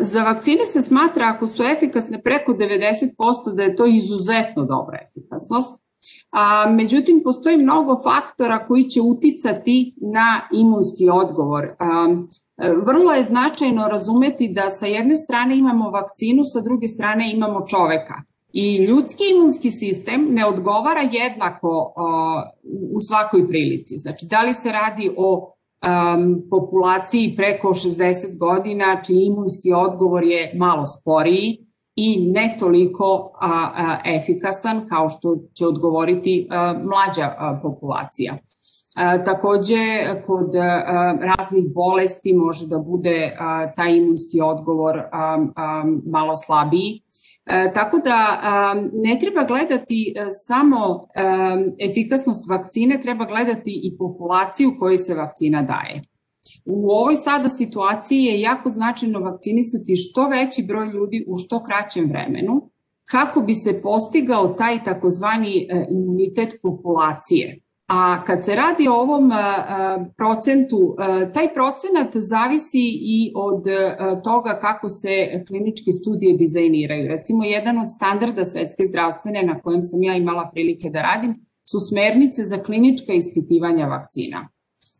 Za 0.00 0.22
vakcine 0.22 0.66
se 0.66 0.82
smatra 0.82 1.32
ako 1.36 1.46
su 1.46 1.62
efikasne 1.62 2.22
preko 2.22 2.52
90% 2.52 3.54
da 3.54 3.62
je 3.62 3.76
to 3.76 3.86
izuzetno 3.86 4.64
dobra 4.64 4.98
efikasnost 5.08 5.85
A, 6.30 6.70
međutim, 6.70 7.20
postoji 7.24 7.56
mnogo 7.56 7.96
faktora 8.04 8.66
koji 8.66 8.84
će 8.84 9.00
uticati 9.00 9.94
na 10.14 10.40
imunski 10.52 11.08
odgovor. 11.08 11.64
A, 11.78 12.16
vrlo 12.86 13.12
je 13.12 13.22
značajno 13.22 13.88
razumeti 13.88 14.48
da 14.48 14.68
sa 14.70 14.86
jedne 14.86 15.16
strane 15.16 15.58
imamo 15.58 15.90
vakcinu, 15.90 16.42
sa 16.44 16.60
druge 16.60 16.88
strane 16.88 17.32
imamo 17.32 17.66
čoveka. 17.66 18.14
I 18.52 18.84
ljudski 18.84 19.24
imunski 19.34 19.70
sistem 19.70 20.28
ne 20.30 20.46
odgovara 20.46 21.00
jednako 21.12 21.92
a, 21.96 22.50
u 22.94 23.00
svakoj 23.00 23.48
prilici. 23.48 23.96
Znači, 23.96 24.26
da 24.30 24.42
li 24.42 24.54
se 24.54 24.72
radi 24.72 25.10
o 25.16 25.52
populaciji 26.50 27.34
preko 27.36 27.68
60 27.68 28.38
godina, 28.38 29.02
čiji 29.06 29.24
imunski 29.24 29.72
odgovor 29.72 30.24
je 30.24 30.52
malo 30.54 30.86
sporiji, 30.86 31.65
i 31.96 32.30
ne 32.32 32.56
toliko 32.58 33.32
a, 33.40 33.70
a, 33.74 34.00
efikasan 34.04 34.80
kao 34.88 35.10
što 35.10 35.36
će 35.54 35.66
odgovoriti 35.66 36.48
a, 36.50 36.74
mlađa 36.84 37.34
a, 37.38 37.58
populacija. 37.62 38.34
A, 38.96 39.24
takođe, 39.24 39.84
kod 40.26 40.54
a, 40.54 41.18
raznih 41.20 41.64
bolesti 41.74 42.32
može 42.32 42.66
da 42.66 42.78
bude 42.78 43.36
a, 43.38 43.72
taj 43.76 43.96
imunski 43.96 44.40
odgovor 44.40 44.98
a, 44.98 45.46
a, 45.56 45.84
malo 46.06 46.36
slabiji. 46.36 47.02
E, 47.46 47.72
tako 47.74 47.98
da 47.98 48.40
ne 48.92 49.18
treba 49.20 49.44
gledati 49.44 50.14
a, 50.18 50.30
samo 50.30 51.06
a, 51.14 51.56
efikasnost 51.90 52.50
vakcine, 52.50 53.00
treba 53.00 53.24
gledati 53.24 53.80
i 53.84 53.96
populaciju 53.98 54.70
kojoj 54.78 54.96
se 54.96 55.14
vakcina 55.14 55.62
daje. 55.62 56.15
U 56.64 56.90
ovoj 56.90 57.14
sada 57.14 57.48
situaciji 57.48 58.24
je 58.24 58.40
jako 58.40 58.70
značajno 58.70 59.20
vakcinisati 59.20 59.96
što 59.96 60.28
veći 60.28 60.64
broj 60.68 60.86
ljudi 60.86 61.24
u 61.28 61.36
što 61.36 61.62
kraćem 61.62 62.08
vremenu, 62.08 62.70
kako 63.10 63.40
bi 63.40 63.54
se 63.54 63.82
postigao 63.82 64.48
taj 64.48 64.84
takozvani 64.84 65.56
e, 65.56 65.86
imunitet 65.90 66.54
populacije. 66.62 67.58
A 67.88 68.24
kad 68.24 68.44
se 68.44 68.56
radi 68.56 68.88
o 68.88 68.94
ovom 68.94 69.32
e, 69.32 69.34
e, 69.34 69.40
procentu, 70.16 70.96
taj 71.34 71.54
procenat 71.54 72.16
zavisi 72.16 72.84
i 73.00 73.32
od 73.34 73.64
toga 74.24 74.58
kako 74.60 74.88
se 74.88 75.44
kliničke 75.48 75.92
studije 75.92 76.36
dizajniraju. 76.36 77.08
Recimo, 77.08 77.44
jedan 77.44 77.78
od 77.78 77.92
standarda 77.96 78.44
svetske 78.44 78.86
zdravstvene 78.86 79.42
na 79.42 79.60
kojem 79.60 79.82
sam 79.82 80.02
ja 80.02 80.16
imala 80.16 80.50
prilike 80.52 80.90
da 80.90 81.02
radim 81.02 81.46
su 81.70 81.78
smernice 81.80 82.44
za 82.44 82.56
klinička 82.56 83.12
ispitivanja 83.12 83.86
vakcina. 83.86 84.48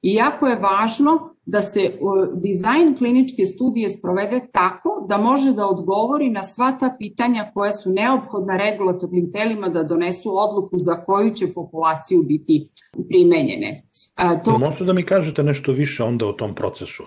I 0.03 0.15
jako 0.15 0.47
je 0.47 0.59
važno 0.59 1.36
da 1.47 1.63
se 1.63 1.93
dizajn 2.35 2.97
kliničke 2.97 3.45
studije 3.45 3.89
sprovede 3.89 4.41
tako 4.53 5.07
da 5.09 5.17
može 5.17 5.53
da 5.53 5.67
odgovori 5.67 6.31
na 6.31 6.43
sva 6.43 6.73
ta 6.81 6.97
pitanja 6.99 7.51
koja 7.55 7.73
su 7.73 7.91
neophodna 7.93 8.57
regulatornim 8.57 9.33
telima 9.33 9.69
da 9.69 9.83
donesu 9.83 10.39
odluku 10.39 10.79
za 10.79 10.95
koju 10.95 11.35
će 11.35 11.53
populaciju 11.53 12.23
biti 12.23 12.69
primenjene. 13.09 13.83
To... 14.45 14.59
Možete 14.59 14.85
da 14.85 14.93
mi 14.93 15.03
kažete 15.03 15.43
nešto 15.43 15.73
više 15.73 16.03
onda 16.03 16.27
o 16.27 16.33
tom 16.33 16.55
procesu? 16.55 17.03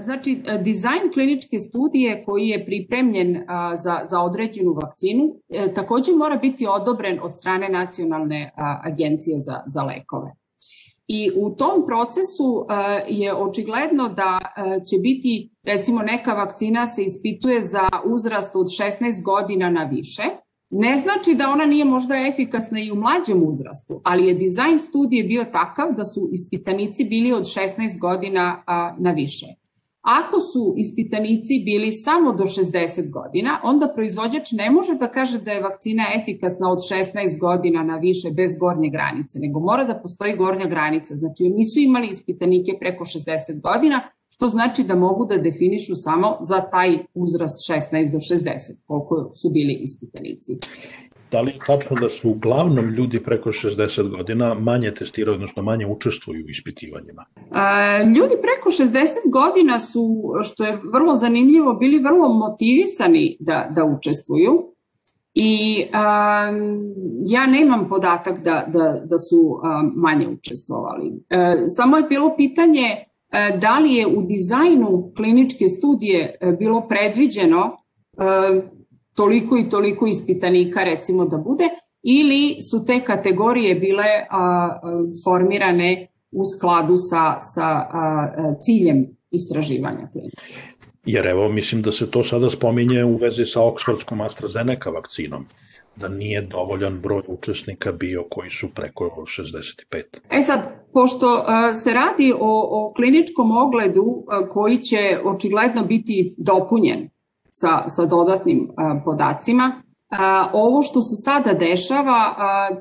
Znači, 0.00 0.42
dizajn 0.62 1.12
kliničke 1.14 1.58
studije 1.58 2.24
koji 2.24 2.48
je 2.48 2.66
pripremljen 2.66 3.44
za, 3.84 4.00
za 4.04 4.20
određenu 4.20 4.72
vakcinu 4.72 5.34
e, 5.48 5.74
takođe 5.74 6.12
mora 6.12 6.36
biti 6.36 6.66
odobren 6.66 7.18
od 7.22 7.36
strane 7.36 7.68
Nacionalne 7.68 8.50
agencije 8.84 9.38
za, 9.38 9.62
za 9.66 9.82
lekove. 9.82 10.34
I 11.08 11.30
u 11.36 11.50
tom 11.50 11.86
procesu 11.86 12.66
e, 12.68 13.04
je 13.08 13.34
očigledno 13.34 14.08
da 14.08 14.38
e, 14.42 14.84
će 14.84 14.96
biti, 15.02 15.50
recimo 15.64 16.02
neka 16.02 16.34
vakcina 16.34 16.86
se 16.86 17.02
ispituje 17.02 17.62
za 17.62 17.88
uzrast 18.04 18.56
od 18.56 18.66
16 18.66 19.22
godina 19.24 19.70
na 19.70 19.84
više, 19.84 20.22
ne 20.70 20.96
znači 20.96 21.34
da 21.34 21.50
ona 21.50 21.66
nije 21.66 21.84
možda 21.84 22.14
efikasna 22.16 22.80
i 22.80 22.90
u 22.90 22.94
mlađem 22.94 23.48
uzrastu, 23.48 24.00
ali 24.04 24.26
je 24.26 24.34
dizajn 24.34 24.78
studije 24.78 25.24
bio 25.24 25.44
takav 25.44 25.92
da 25.96 26.04
su 26.04 26.28
ispitanici 26.32 27.04
bili 27.04 27.32
od 27.32 27.42
16 27.42 28.00
godina 28.00 28.64
na 28.98 29.10
više. 29.10 29.46
Ako 30.04 30.40
su 30.40 30.74
ispitanici 30.76 31.62
bili 31.64 31.92
samo 31.92 32.32
do 32.32 32.44
60 32.44 33.10
godina, 33.10 33.60
onda 33.64 33.92
proizvođač 33.94 34.52
ne 34.52 34.70
može 34.70 34.94
da 34.94 35.08
kaže 35.10 35.38
da 35.38 35.50
je 35.50 35.62
vakcina 35.62 36.04
efikasna 36.20 36.70
od 36.72 36.78
16 36.78 37.40
godina 37.40 37.82
na 37.82 37.96
više 37.96 38.28
bez 38.36 38.50
gornje 38.60 38.90
granice, 38.90 39.38
nego 39.38 39.60
mora 39.60 39.84
da 39.84 40.00
postoji 40.02 40.36
gornja 40.36 40.66
granica. 40.66 41.16
Znači, 41.16 41.42
nisu 41.48 41.80
imali 41.80 42.08
ispitanike 42.08 42.72
preko 42.80 43.04
60 43.04 43.62
godina, 43.62 44.00
što 44.28 44.48
znači 44.48 44.82
da 44.84 44.94
mogu 44.94 45.24
da 45.24 45.38
definišu 45.38 45.94
samo 45.94 46.36
za 46.42 46.60
taj 46.60 46.98
uzrast 47.14 47.70
16 47.70 48.12
do 48.12 48.18
60, 48.18 48.86
koliko 48.86 49.32
su 49.34 49.50
bili 49.50 49.74
ispitanici 49.82 50.52
da 51.30 51.40
li 51.40 51.50
je 51.50 51.58
tačno 51.66 51.96
da 52.00 52.08
su 52.08 52.30
uglavnom 52.30 52.84
ljudi 52.84 53.20
preko 53.20 53.50
60 53.50 54.16
godina 54.16 54.54
manje 54.54 54.90
testiraju, 54.90 55.34
odnosno 55.34 55.62
manje 55.62 55.86
učestvuju 55.86 56.44
u 56.46 56.50
ispitivanjima? 56.50 57.24
E, 57.36 58.04
ljudi 58.04 58.34
preko 58.42 58.70
60 58.70 59.06
godina 59.32 59.78
su, 59.78 60.32
što 60.42 60.64
je 60.64 60.80
vrlo 60.92 61.14
zanimljivo, 61.14 61.74
bili 61.74 61.98
vrlo 61.98 62.28
motivisani 62.28 63.36
da, 63.40 63.68
da 63.70 63.84
učestvuju 63.84 64.74
i 65.34 65.84
um, 65.84 66.94
ja 67.26 67.46
nemam 67.46 67.88
podatak 67.88 68.42
da, 68.44 68.64
da, 68.68 69.00
da 69.04 69.18
su 69.18 69.40
um, 69.40 69.92
manje 69.96 70.28
učestvovali. 70.28 71.12
E, 71.30 71.56
samo 71.66 71.96
je 71.96 72.02
bilo 72.02 72.34
pitanje 72.36 72.82
e, 72.82 73.58
da 73.60 73.78
li 73.78 73.94
je 73.94 74.06
u 74.06 74.22
dizajnu 74.22 75.12
kliničke 75.16 75.68
studije 75.68 76.38
bilo 76.58 76.88
predviđeno 76.88 77.76
toliko 79.14 79.56
i 79.56 79.70
toliko 79.70 80.06
ispitanika 80.06 80.84
recimo 80.84 81.24
da 81.24 81.36
bude 81.36 81.64
ili 82.02 82.62
su 82.70 82.86
te 82.86 83.00
kategorije 83.00 83.74
bile 83.74 84.04
a, 84.30 84.78
formirane 85.24 86.08
u 86.30 86.42
skladu 86.44 86.96
sa, 86.96 87.38
sa 87.40 87.66
a, 87.66 88.54
ciljem 88.60 89.06
istraživanja 89.30 90.08
klinika. 90.12 90.42
Jer 91.06 91.26
evo, 91.26 91.48
mislim 91.48 91.82
da 91.82 91.92
se 91.92 92.10
to 92.10 92.24
sada 92.24 92.50
spominje 92.50 93.04
u 93.04 93.16
vezi 93.16 93.44
sa 93.44 93.60
Oxfordskom 93.60 94.26
AstraZeneca 94.26 94.90
vakcinom 94.90 95.44
da 95.96 96.08
nije 96.08 96.42
dovoljan 96.42 97.00
broj 97.00 97.22
učesnika 97.26 97.92
bio 97.92 98.24
koji 98.30 98.50
su 98.50 98.68
preko 98.74 99.04
65. 99.04 100.02
E 100.30 100.42
sad, 100.42 100.60
pošto 100.92 101.44
se 101.84 101.92
radi 101.92 102.32
o, 102.32 102.68
o 102.70 102.92
kliničkom 102.96 103.56
ogledu 103.56 104.24
koji 104.52 104.78
će 104.78 105.18
očigledno 105.24 105.84
biti 105.84 106.34
dopunjen 106.38 107.08
sa, 107.60 107.88
sa 107.88 108.06
dodatnim 108.06 108.68
podacima. 109.04 109.72
Ovo 110.52 110.82
što 110.82 111.02
se 111.02 111.16
sada 111.16 111.52
dešava, 111.52 112.34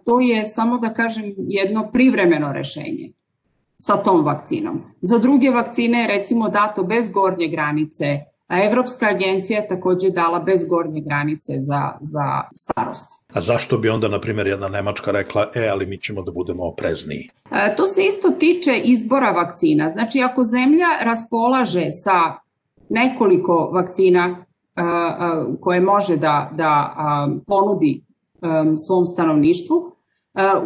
to 0.06 0.20
je 0.20 0.46
samo 0.46 0.78
da 0.78 0.94
kažem 0.94 1.34
jedno 1.38 1.90
privremeno 1.92 2.54
rešenje 2.54 3.14
sa 3.78 3.98
tom 3.98 4.26
vakcinom. 4.26 4.82
Za 5.02 5.18
druge 5.18 5.50
vakcine 5.50 6.02
je 6.02 6.08
recimo 6.08 6.50
dato 6.50 6.84
bez 6.84 7.10
gornje 7.10 7.48
granice, 7.48 8.20
a 8.48 8.64
Evropska 8.64 9.06
agencija 9.06 9.60
je 9.60 9.68
takođe 9.68 10.10
dala 10.10 10.40
bez 10.40 10.66
gornje 10.70 11.02
granice 11.02 11.54
za, 11.60 11.92
za 12.02 12.42
starost. 12.56 13.26
A 13.34 13.42
zašto 13.42 13.78
bi 13.78 13.90
onda, 13.90 14.08
na 14.08 14.22
primjer, 14.22 14.48
jedna 14.48 14.68
Nemačka 14.68 15.12
rekla, 15.12 15.52
e, 15.56 15.68
ali 15.68 15.86
mi 15.86 15.98
ćemo 15.98 16.22
da 16.22 16.32
budemo 16.32 16.64
oprezniji? 16.64 17.28
E, 17.52 17.76
to 17.76 17.88
se 17.88 18.06
isto 18.06 18.30
tiče 18.30 18.78
izbora 18.84 19.32
vakcina. 19.32 19.90
Znači, 19.90 20.22
ako 20.22 20.44
zemlja 20.44 20.88
raspolaže 21.02 21.92
sa 21.92 22.18
nekoliko 22.90 23.70
vakcina 23.74 24.46
koje 25.62 25.82
može 25.82 26.18
da, 26.18 26.50
da 26.54 26.96
ponudi 27.48 28.04
svom 28.88 29.06
stanovništvu, 29.06 29.76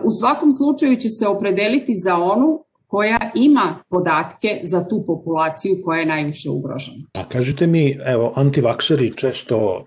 u 0.03 0.11
svakom 0.11 0.51
slučaju 0.51 0.95
će 0.95 1.09
se 1.09 1.27
opredeliti 1.27 1.93
za 1.95 2.15
onu 2.15 2.63
koja 2.87 3.31
ima 3.35 3.75
podatke 3.89 4.59
za 4.63 4.87
tu 4.87 5.03
populaciju 5.07 5.75
koja 5.85 5.99
je 5.99 6.05
najviše 6.05 6.49
ugrožena. 6.49 6.97
A 7.13 7.23
kažite 7.29 7.67
mi, 7.67 7.97
evo, 8.05 8.33
antivakseri 8.35 9.13
često 9.15 9.57
uh, 9.57 9.77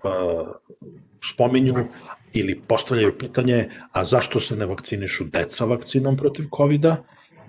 spominju 1.33 1.73
ili 2.33 2.61
postavljaju 2.67 3.17
pitanje, 3.17 3.69
a 3.91 4.05
zašto 4.05 4.39
se 4.39 4.55
ne 4.55 4.65
vakcinišu 4.65 5.23
deca 5.23 5.65
vakcinom 5.65 6.17
protiv 6.17 6.45
covid 6.57 6.85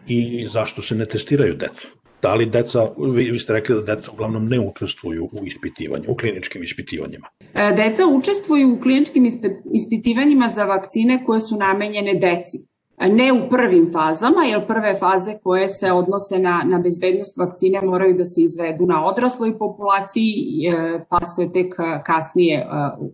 i 0.06 0.48
zašto 0.48 0.82
se 0.82 0.94
ne 0.94 1.04
testiraju 1.04 1.54
deca? 1.54 1.88
Da 2.22 2.35
li 2.35 2.46
deca, 2.46 2.90
vi, 3.14 3.30
vi 3.30 3.38
ste 3.38 3.52
rekli 3.52 3.74
da 3.74 3.94
deca 3.94 4.11
uglavnom 4.12 4.46
ne 4.46 4.61
učestvuju 4.61 5.24
u 5.24 5.46
ispitivanju, 5.46 6.04
u 6.08 6.16
kliničkim 6.16 6.62
ispitivanjima. 6.62 7.26
E, 7.54 7.72
deca 7.76 8.06
učestvuju 8.06 8.74
u 8.74 8.80
kliničkim 8.80 9.26
ispitivanjima 9.72 10.48
za 10.48 10.64
vakcine 10.64 11.24
koje 11.26 11.40
su 11.40 11.56
namenjene 11.56 12.14
deci. 12.14 12.58
Ne 12.98 13.32
u 13.32 13.48
prvim 13.50 13.90
fazama, 13.92 14.44
jer 14.44 14.66
prve 14.66 14.94
faze 14.94 15.32
koje 15.42 15.68
se 15.68 15.92
odnose 15.92 16.38
na, 16.38 16.62
na 16.66 16.78
bezbednost 16.78 17.38
vakcine 17.38 17.80
moraju 17.82 18.14
da 18.14 18.24
se 18.24 18.42
izvedu 18.42 18.87
na 18.87 19.06
odrasloj 19.06 19.58
populaciji, 19.58 20.66
e, 20.68 21.04
pa 21.11 21.26
se 21.26 21.52
tek 21.52 21.74
kasnije 22.04 22.58
e, 22.58 22.66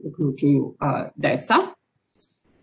uključuju 0.05 0.75
deca 1.17 1.55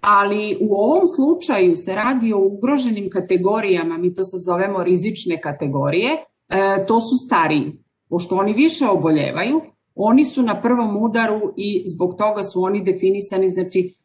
ali 0.08 0.58
u 0.62 0.76
ovom 0.76 1.08
slučaju 1.08 1.76
se 1.76 1.96
radi 1.96 2.34
o 2.34 2.40
ugroženim 2.40 3.10
kategorijama, 3.10 3.98
mi 3.98 4.14
to 4.14 4.24
sad 4.24 4.42
zovemo 4.44 4.84
rizične 4.84 5.42
kategorije, 5.42 6.10
e, 6.50 6.86
to 6.88 7.00
su 7.00 7.16
stariji. 7.26 7.72
Pošto 8.10 8.36
oni 8.36 8.54
više 8.54 8.86
oboljevaju, 8.88 9.62
oni 9.96 10.26
su 10.26 10.42
na 10.42 10.62
prvom 10.62 11.04
udaru 11.04 11.54
i 11.58 11.84
zbog 11.88 12.16
toga 12.18 12.44
su 12.44 12.64
oni 12.64 12.84
definisani, 12.84 13.50
znači 13.50 13.96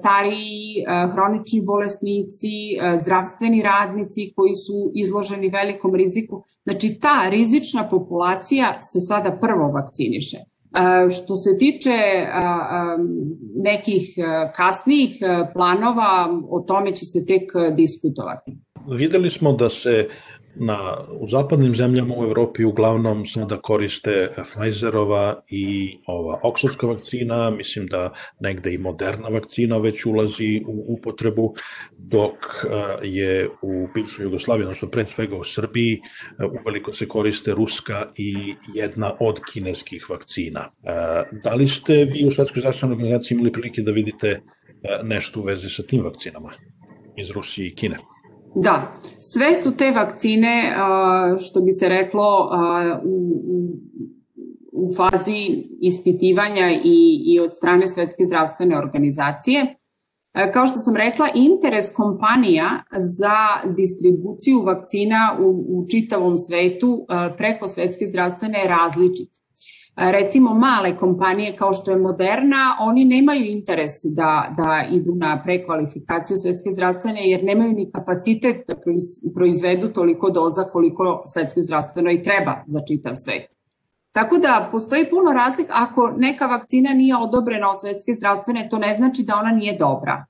stariji, 0.00 0.84
hronični 1.12 1.62
bolesnici, 1.66 2.54
zdravstveni 3.02 3.62
radnici 3.62 4.32
koji 4.36 4.54
su 4.54 4.92
izloženi 4.94 5.48
velikom 5.48 5.94
riziku. 5.94 6.44
Znači 6.64 6.98
ta 7.00 7.28
rizična 7.30 7.88
populacija 7.90 8.82
se 8.82 9.00
sada 9.00 9.38
prvo 9.40 9.68
vakciniše. 9.68 10.36
Što 11.10 11.36
se 11.36 11.58
tiče 11.58 12.26
nekih 13.54 14.14
kasnijih 14.54 15.18
planova, 15.52 16.40
o 16.50 16.60
tome 16.60 16.94
će 16.94 17.06
se 17.06 17.26
tek 17.26 17.42
diskutovati. 17.76 18.52
Videli 18.98 19.30
smo 19.30 19.52
da 19.52 19.68
se 19.70 20.08
na, 20.60 20.98
u 21.20 21.28
zapadnim 21.28 21.76
zemljama 21.76 22.14
u 22.18 22.24
Evropi 22.24 22.64
uglavnom 22.64 23.26
sada 23.26 23.56
koriste 23.56 24.28
Pfizerova 24.36 25.42
i 25.48 25.96
ova 26.06 26.40
Oxfordska 26.42 26.86
vakcina, 26.86 27.50
mislim 27.50 27.86
da 27.86 28.12
negde 28.40 28.74
i 28.74 28.78
moderna 28.78 29.28
vakcina 29.28 29.78
već 29.78 30.06
ulazi 30.06 30.62
u 30.66 30.84
upotrebu, 30.88 31.54
dok 31.98 32.34
je 33.02 33.48
u 33.62 33.88
bivšoj 33.94 34.24
Jugoslaviji, 34.24 34.64
odnosno 34.64 34.88
pre 34.88 35.06
svega 35.06 35.36
u 35.36 35.44
Srbiji, 35.44 36.00
uveliko 36.60 36.92
se 36.92 37.08
koriste 37.08 37.54
ruska 37.54 38.06
i 38.16 38.54
jedna 38.74 39.14
od 39.20 39.40
kineskih 39.52 40.10
vakcina. 40.10 40.70
Da 41.44 41.54
li 41.54 41.66
ste 41.66 42.04
vi 42.04 42.26
u 42.26 42.30
Svetskoj 42.30 42.60
zdravstvenoj 42.60 42.94
organizaciji 42.94 43.36
imali 43.36 43.52
prilike 43.52 43.82
da 43.82 43.92
vidite 43.92 44.40
nešto 45.02 45.40
u 45.40 45.42
vezi 45.42 45.68
sa 45.68 45.82
tim 45.82 46.04
vakcinama 46.04 46.52
iz 47.16 47.30
Rusije 47.30 47.68
i 47.68 47.74
Kine? 47.74 47.96
Da, 48.54 48.92
sve 49.20 49.54
su 49.54 49.76
te 49.76 49.90
vakcine, 49.90 50.76
što 51.38 51.60
bi 51.60 51.72
se 51.72 51.88
reklo, 51.88 52.50
u, 53.04 53.34
u 54.72 54.94
fazi 54.96 55.64
ispitivanja 55.80 56.70
i, 56.84 57.22
i 57.24 57.40
od 57.40 57.56
strane 57.56 57.88
Svetske 57.88 58.24
zdravstvene 58.24 58.78
organizacije. 58.78 59.74
Kao 60.52 60.66
što 60.66 60.78
sam 60.78 60.96
rekla, 60.96 61.28
interes 61.34 61.92
kompanija 61.92 62.82
za 62.98 63.72
distribuciju 63.76 64.62
vakcina 64.62 65.38
u, 65.40 65.64
u 65.68 65.86
čitavom 65.88 66.36
svetu 66.36 67.06
preko 67.36 67.66
Svetske 67.66 68.06
zdravstvene 68.06 68.58
je 68.58 68.68
različit 68.68 69.30
recimo 69.98 70.54
male 70.54 70.96
kompanije 70.96 71.56
kao 71.56 71.72
što 71.72 71.90
je 71.90 71.96
Moderna, 71.96 72.76
oni 72.80 73.04
nemaju 73.04 73.44
interes 73.44 73.92
da, 74.16 74.54
da 74.56 74.84
idu 74.92 75.14
na 75.14 75.42
prekvalifikaciju 75.44 76.36
svetske 76.36 76.70
zdravstvene 76.70 77.30
jer 77.30 77.44
nemaju 77.44 77.72
ni 77.72 77.90
kapacitet 77.92 78.56
da 78.68 78.74
proizvedu 79.34 79.88
toliko 79.88 80.30
doza 80.30 80.62
koliko 80.72 81.22
svetskoj 81.26 81.62
zdravstvenoj 81.62 82.22
treba 82.22 82.64
za 82.66 82.80
čitav 82.88 83.12
svet. 83.14 83.58
Tako 84.12 84.38
da 84.38 84.68
postoji 84.72 85.10
puno 85.10 85.32
razlika. 85.32 85.72
Ako 85.76 86.12
neka 86.16 86.46
vakcina 86.46 86.94
nije 86.94 87.16
odobrena 87.16 87.70
od 87.70 87.80
svetske 87.80 88.12
zdravstvene, 88.18 88.68
to 88.70 88.78
ne 88.78 88.94
znači 88.94 89.22
da 89.22 89.36
ona 89.36 89.50
nije 89.50 89.78
dobra. 89.78 90.24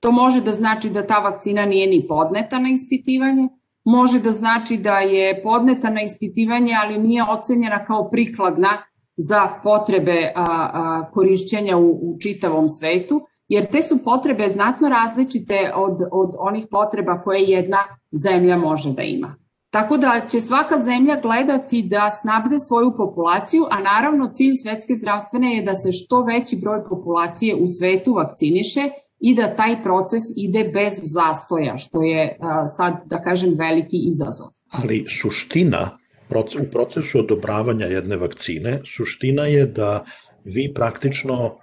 To 0.00 0.12
može 0.12 0.40
da 0.40 0.52
znači 0.52 0.90
da 0.90 1.06
ta 1.06 1.18
vakcina 1.18 1.66
nije 1.66 1.86
ni 1.86 2.06
podneta 2.08 2.58
na 2.58 2.68
ispitivanje, 2.68 3.48
može 3.84 4.20
da 4.20 4.32
znači 4.32 4.76
da 4.76 4.98
je 4.98 5.42
podneta 5.42 5.90
na 5.90 6.02
ispitivanje, 6.02 6.72
ali 6.82 6.98
nije 6.98 7.24
ocenjena 7.30 7.84
kao 7.84 8.10
prikladna 8.10 8.89
za 9.16 9.48
potrebe 9.62 10.32
a, 10.36 10.44
a, 10.44 11.10
korišćenja 11.12 11.76
u, 11.76 11.90
u 11.90 12.18
čitavom 12.20 12.68
svetu, 12.68 13.20
jer 13.48 13.66
te 13.66 13.82
su 13.82 14.04
potrebe 14.04 14.48
znatno 14.48 14.88
različite 14.88 15.72
od, 15.76 15.98
od 16.12 16.34
onih 16.38 16.66
potreba 16.70 17.22
koje 17.22 17.42
jedna 17.42 17.78
zemlja 18.24 18.56
može 18.56 18.92
da 18.92 19.02
ima. 19.02 19.34
Tako 19.70 19.96
da 19.96 20.20
će 20.30 20.40
svaka 20.40 20.78
zemlja 20.78 21.20
gledati 21.22 21.82
da 21.82 22.10
snabde 22.10 22.58
svoju 22.58 22.92
populaciju, 22.96 23.66
a 23.70 23.80
naravno 23.80 24.30
cilj 24.32 24.54
svetske 24.54 24.94
zdravstvene 24.94 25.56
je 25.56 25.62
da 25.62 25.74
se 25.74 25.92
što 25.92 26.22
veći 26.22 26.58
broj 26.62 26.84
populacije 26.88 27.54
u 27.54 27.68
svetu 27.68 28.14
vakciniše 28.14 28.80
i 29.20 29.34
da 29.34 29.56
taj 29.56 29.82
proces 29.82 30.22
ide 30.36 30.64
bez 30.64 30.92
zastoja, 31.02 31.78
što 31.78 32.02
je 32.02 32.38
sad, 32.76 32.94
da 33.06 33.22
kažem, 33.22 33.54
veliki 33.58 33.96
izazov. 33.96 34.46
Ali 34.70 35.06
suština 35.20 35.98
u 36.38 36.70
procesu 36.72 37.18
odobravanja 37.18 37.86
jedne 37.86 38.16
vakcine, 38.16 38.80
suština 38.86 39.46
je 39.46 39.66
da 39.66 40.04
vi 40.44 40.72
praktično 40.74 41.58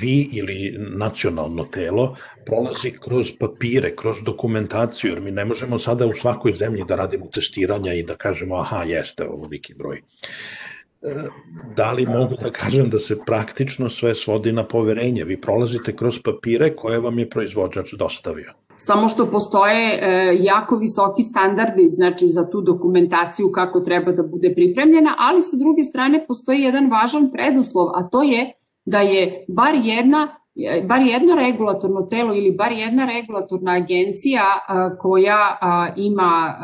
vi 0.00 0.28
ili 0.32 0.76
nacionalno 0.78 1.64
telo 1.64 2.16
prolazi 2.46 2.92
kroz 3.00 3.32
papire, 3.40 3.96
kroz 3.96 4.16
dokumentaciju, 4.22 5.10
jer 5.10 5.20
mi 5.20 5.30
ne 5.30 5.44
možemo 5.44 5.78
sada 5.78 6.06
u 6.06 6.12
svakoj 6.12 6.52
zemlji 6.52 6.84
da 6.88 6.96
radimo 6.96 7.26
testiranja 7.26 7.92
i 7.92 8.02
da 8.02 8.16
kažemo 8.16 8.56
aha, 8.56 8.82
jeste 8.82 9.28
ovoliki 9.28 9.74
broj. 9.74 10.02
E, 11.02 11.14
da 11.76 11.92
li 11.92 12.06
mogu 12.06 12.36
da 12.42 12.50
kažem 12.50 12.90
da 12.90 12.98
se 12.98 13.18
praktično 13.26 13.90
sve 13.90 14.14
svodi 14.14 14.52
na 14.52 14.66
poverenje? 14.66 15.24
Vi 15.24 15.40
prolazite 15.40 15.96
kroz 15.96 16.20
papire 16.24 16.76
koje 16.76 16.98
vam 16.98 17.18
je 17.18 17.30
proizvođač 17.30 17.92
dostavio 17.92 18.52
samo 18.80 19.08
što 19.08 19.26
postoje 19.26 19.98
e, 20.02 20.36
jako 20.40 20.76
visoki 20.76 21.22
standardi 21.22 21.88
znači 21.90 22.26
za 22.28 22.50
tu 22.50 22.60
dokumentaciju 22.60 23.50
kako 23.54 23.80
treba 23.80 24.12
da 24.12 24.22
bude 24.22 24.54
pripremljena, 24.54 25.14
ali 25.18 25.42
sa 25.42 25.56
druge 25.56 25.82
strane 25.82 26.24
postoji 26.26 26.60
jedan 26.60 26.90
važan 26.90 27.30
preduslov, 27.32 27.88
a 27.94 28.08
to 28.08 28.22
je 28.22 28.52
da 28.84 29.00
je 29.00 29.44
bar 29.48 29.74
jedna 29.82 30.28
e, 30.56 30.82
bar 30.88 31.00
jedno 31.00 31.34
regulatorno 31.34 32.02
telo 32.02 32.34
ili 32.34 32.56
bar 32.56 32.72
jedna 32.72 33.06
regulatorna 33.06 33.72
agencija 33.72 34.44
koja 35.00 35.58
ima, 35.96 36.54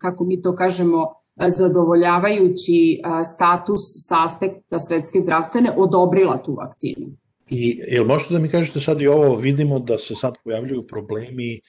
kako 0.00 0.24
mi 0.24 0.42
to 0.42 0.54
kažemo, 0.54 1.06
zadovoljavajući 1.46 3.00
status 3.34 3.80
sa 4.08 4.24
aspekta 4.24 4.78
svetske 4.78 5.20
zdravstvene 5.20 5.70
odobrila 5.76 6.42
tu 6.42 6.54
vakcinu. 6.54 7.19
I 7.50 7.80
jel 7.88 8.04
možete 8.04 8.34
da 8.34 8.40
mi 8.40 8.48
kažete 8.48 8.80
sad 8.80 9.00
i 9.00 9.06
ovo, 9.06 9.36
vidimo 9.36 9.78
da 9.78 9.98
se 9.98 10.14
sad 10.14 10.34
pojavljuju 10.44 10.86
problemi 10.86 11.54
e, 11.54 11.60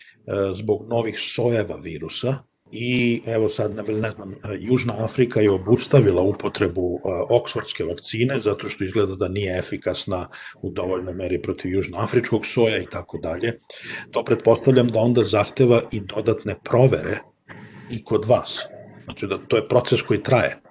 zbog 0.55 0.85
novih 0.89 1.19
sojeva 1.19 1.75
virusa, 1.75 2.37
i 2.71 3.21
evo 3.25 3.49
sad, 3.49 3.75
ne, 3.75 4.11
znam, 4.11 4.35
Južna 4.59 4.95
Afrika 5.03 5.41
je 5.41 5.51
obustavila 5.51 6.21
upotrebu 6.21 6.95
e, 6.95 7.09
oksfordske 7.29 7.83
vakcine 7.83 8.39
zato 8.39 8.69
što 8.69 8.83
izgleda 8.83 9.15
da 9.15 9.27
nije 9.27 9.57
efikasna 9.57 10.27
u 10.61 10.69
dovoljnoj 10.69 11.13
meri 11.13 11.41
protiv 11.41 11.71
južnoafričkog 11.71 12.45
soja 12.45 12.77
i 12.77 12.85
tako 12.91 13.17
dalje. 13.17 13.59
To 14.11 14.23
pretpostavljam 14.23 14.87
da 14.87 14.99
onda 14.99 15.23
zahteva 15.23 15.81
i 15.91 15.99
dodatne 15.99 16.55
provere 16.63 17.19
i 17.91 18.03
kod 18.03 18.25
vas. 18.25 18.59
Znači 19.03 19.27
da 19.27 19.37
to 19.37 19.55
je 19.57 19.67
proces 19.67 20.01
koji 20.01 20.23
traje. 20.23 20.61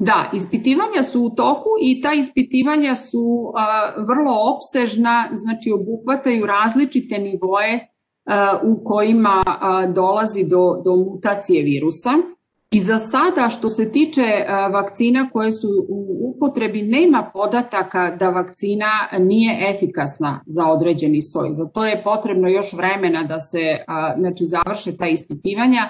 Da, 0.00 0.30
ispitivanja 0.32 1.02
su 1.02 1.22
u 1.22 1.30
toku 1.30 1.68
i 1.82 2.00
ta 2.00 2.12
ispitivanja 2.12 2.94
su 2.94 3.52
a, 3.56 3.92
vrlo 3.96 4.32
opsežna, 4.54 5.28
znači 5.34 5.70
obuhvataju 5.70 6.46
različite 6.46 7.18
nivoje 7.18 7.88
a, 8.24 8.60
u 8.64 8.84
kojima 8.84 9.42
a, 9.46 9.86
dolazi 9.86 10.44
do, 10.48 10.82
do 10.84 10.96
mutacije 10.96 11.62
virusa. 11.62 12.10
I 12.70 12.80
za 12.80 12.98
sada 12.98 13.48
što 13.48 13.68
se 13.68 13.92
tiče 13.92 14.44
vakcina 14.72 15.28
koje 15.32 15.52
su 15.52 15.68
u 15.88 16.32
upotrebi 16.34 16.82
nema 16.82 17.30
podataka 17.34 18.16
da 18.20 18.28
vakcina 18.28 19.08
nije 19.18 19.70
efikasna 19.70 20.40
za 20.46 20.66
određeni 20.66 21.22
soj. 21.22 21.48
Za 21.52 21.68
to 21.68 21.86
je 21.86 22.02
potrebno 22.04 22.48
još 22.48 22.72
vremena 22.72 23.24
da 23.24 23.40
se 23.40 23.76
znači, 24.18 24.44
završe 24.44 24.96
ta 24.96 25.08
ispitivanja 25.08 25.82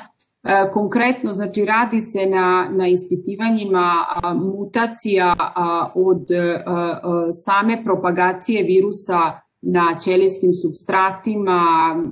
konkretno, 0.72 1.32
znači 1.32 1.64
radi 1.64 2.00
se 2.00 2.26
na, 2.26 2.70
na 2.72 2.88
ispitivanjima 2.88 4.06
mutacija 4.34 5.34
od 5.94 6.30
e, 6.30 6.62
a, 6.66 7.26
same 7.44 7.82
propagacije 7.84 8.62
virusa 8.62 9.20
na 9.60 9.96
ćelijskim 10.00 10.52
substratima, 10.52 11.62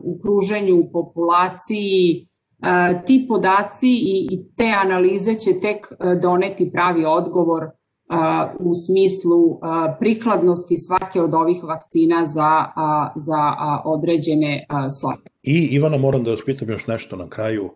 u 0.02 0.18
kruženju 0.22 0.74
u 0.74 0.90
populaciji, 0.92 2.26
e, 2.62 3.02
ti 3.06 3.24
podaci 3.28 3.88
i, 3.88 4.28
i 4.30 4.54
te 4.56 4.74
analize 4.82 5.34
će 5.34 5.50
tek 5.60 5.86
doneti 6.22 6.70
pravi 6.72 7.04
odgovor 7.04 7.62
u 8.58 8.70
smislu 8.74 9.60
prikladnosti 9.98 10.76
svake 10.76 11.20
od 11.20 11.34
ovih 11.34 11.64
vakcina 11.64 12.24
za, 12.24 12.64
za 13.16 13.54
određene 13.84 14.66
soje. 15.00 15.16
I 15.42 15.68
Ivana, 15.72 15.96
moram 15.96 16.24
da 16.24 16.30
vas 16.30 16.40
pitam 16.46 16.68
još 16.70 16.86
nešto 16.86 17.16
na 17.16 17.28
kraju. 17.28 17.70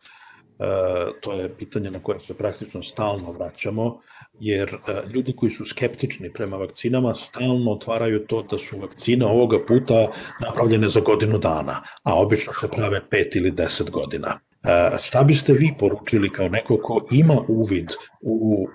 E, 0.60 0.62
to 1.20 1.32
je 1.32 1.54
pitanje 1.56 1.90
na 1.90 1.98
koje 1.98 2.20
se 2.20 2.34
praktično 2.34 2.82
stalno 2.82 3.32
vraćamo, 3.32 4.00
jer 4.40 4.68
e, 4.68 4.78
ljudi 5.14 5.36
koji 5.36 5.52
su 5.52 5.64
skeptični 5.64 6.32
prema 6.32 6.56
vakcinama 6.56 7.14
stalno 7.14 7.72
otvaraju 7.72 8.26
to 8.26 8.42
da 8.42 8.58
su 8.58 8.78
vakcine 8.80 9.26
ovoga 9.26 9.58
puta 9.68 10.08
napravljene 10.40 10.88
za 10.88 11.00
godinu 11.00 11.38
dana, 11.38 11.82
a 12.02 12.20
obično 12.20 12.52
se 12.60 12.68
prave 12.68 13.00
pet 13.10 13.36
ili 13.36 13.50
deset 13.50 13.90
godina. 13.90 14.40
E, 14.64 14.98
šta 14.98 15.24
biste 15.24 15.52
vi 15.52 15.74
poručili 15.78 16.30
kao 16.32 16.48
neko 16.48 16.78
ko 16.82 17.06
ima 17.10 17.34
uvid 17.48 17.86
u 18.20 18.66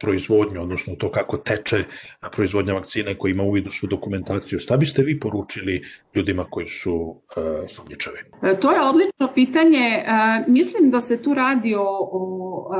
proizvodnju, 0.00 0.62
odnosno 0.62 0.94
to 0.94 1.10
kako 1.10 1.36
teče 1.36 1.84
proizvodnja 2.32 2.74
vakcine, 2.74 3.18
koji 3.18 3.32
ima 3.32 3.42
uvid 3.42 3.66
u 3.66 3.70
svu 3.70 3.86
dokumentaciju, 3.86 4.58
šta 4.58 4.76
biste 4.76 5.02
vi 5.02 5.20
poručili 5.20 5.82
ljudima 6.14 6.44
koji 6.50 6.66
su 6.66 7.22
sumnjičavi? 7.68 8.18
To 8.60 8.72
je 8.72 8.80
odlično 8.80 9.28
pitanje. 9.34 10.04
Mislim 10.46 10.90
da 10.90 11.00
se 11.00 11.22
tu 11.22 11.34
radi 11.34 11.74
o, 11.74 12.08
o 12.12 12.70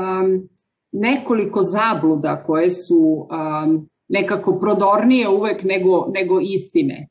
nekoliko 0.91 1.61
zabluda 1.61 2.43
koje 2.43 2.69
su 2.69 3.27
nekako 4.07 4.59
prodornije 4.59 5.29
uvek 5.29 5.63
nego, 5.63 6.07
nego 6.13 6.39
istine. 6.41 7.07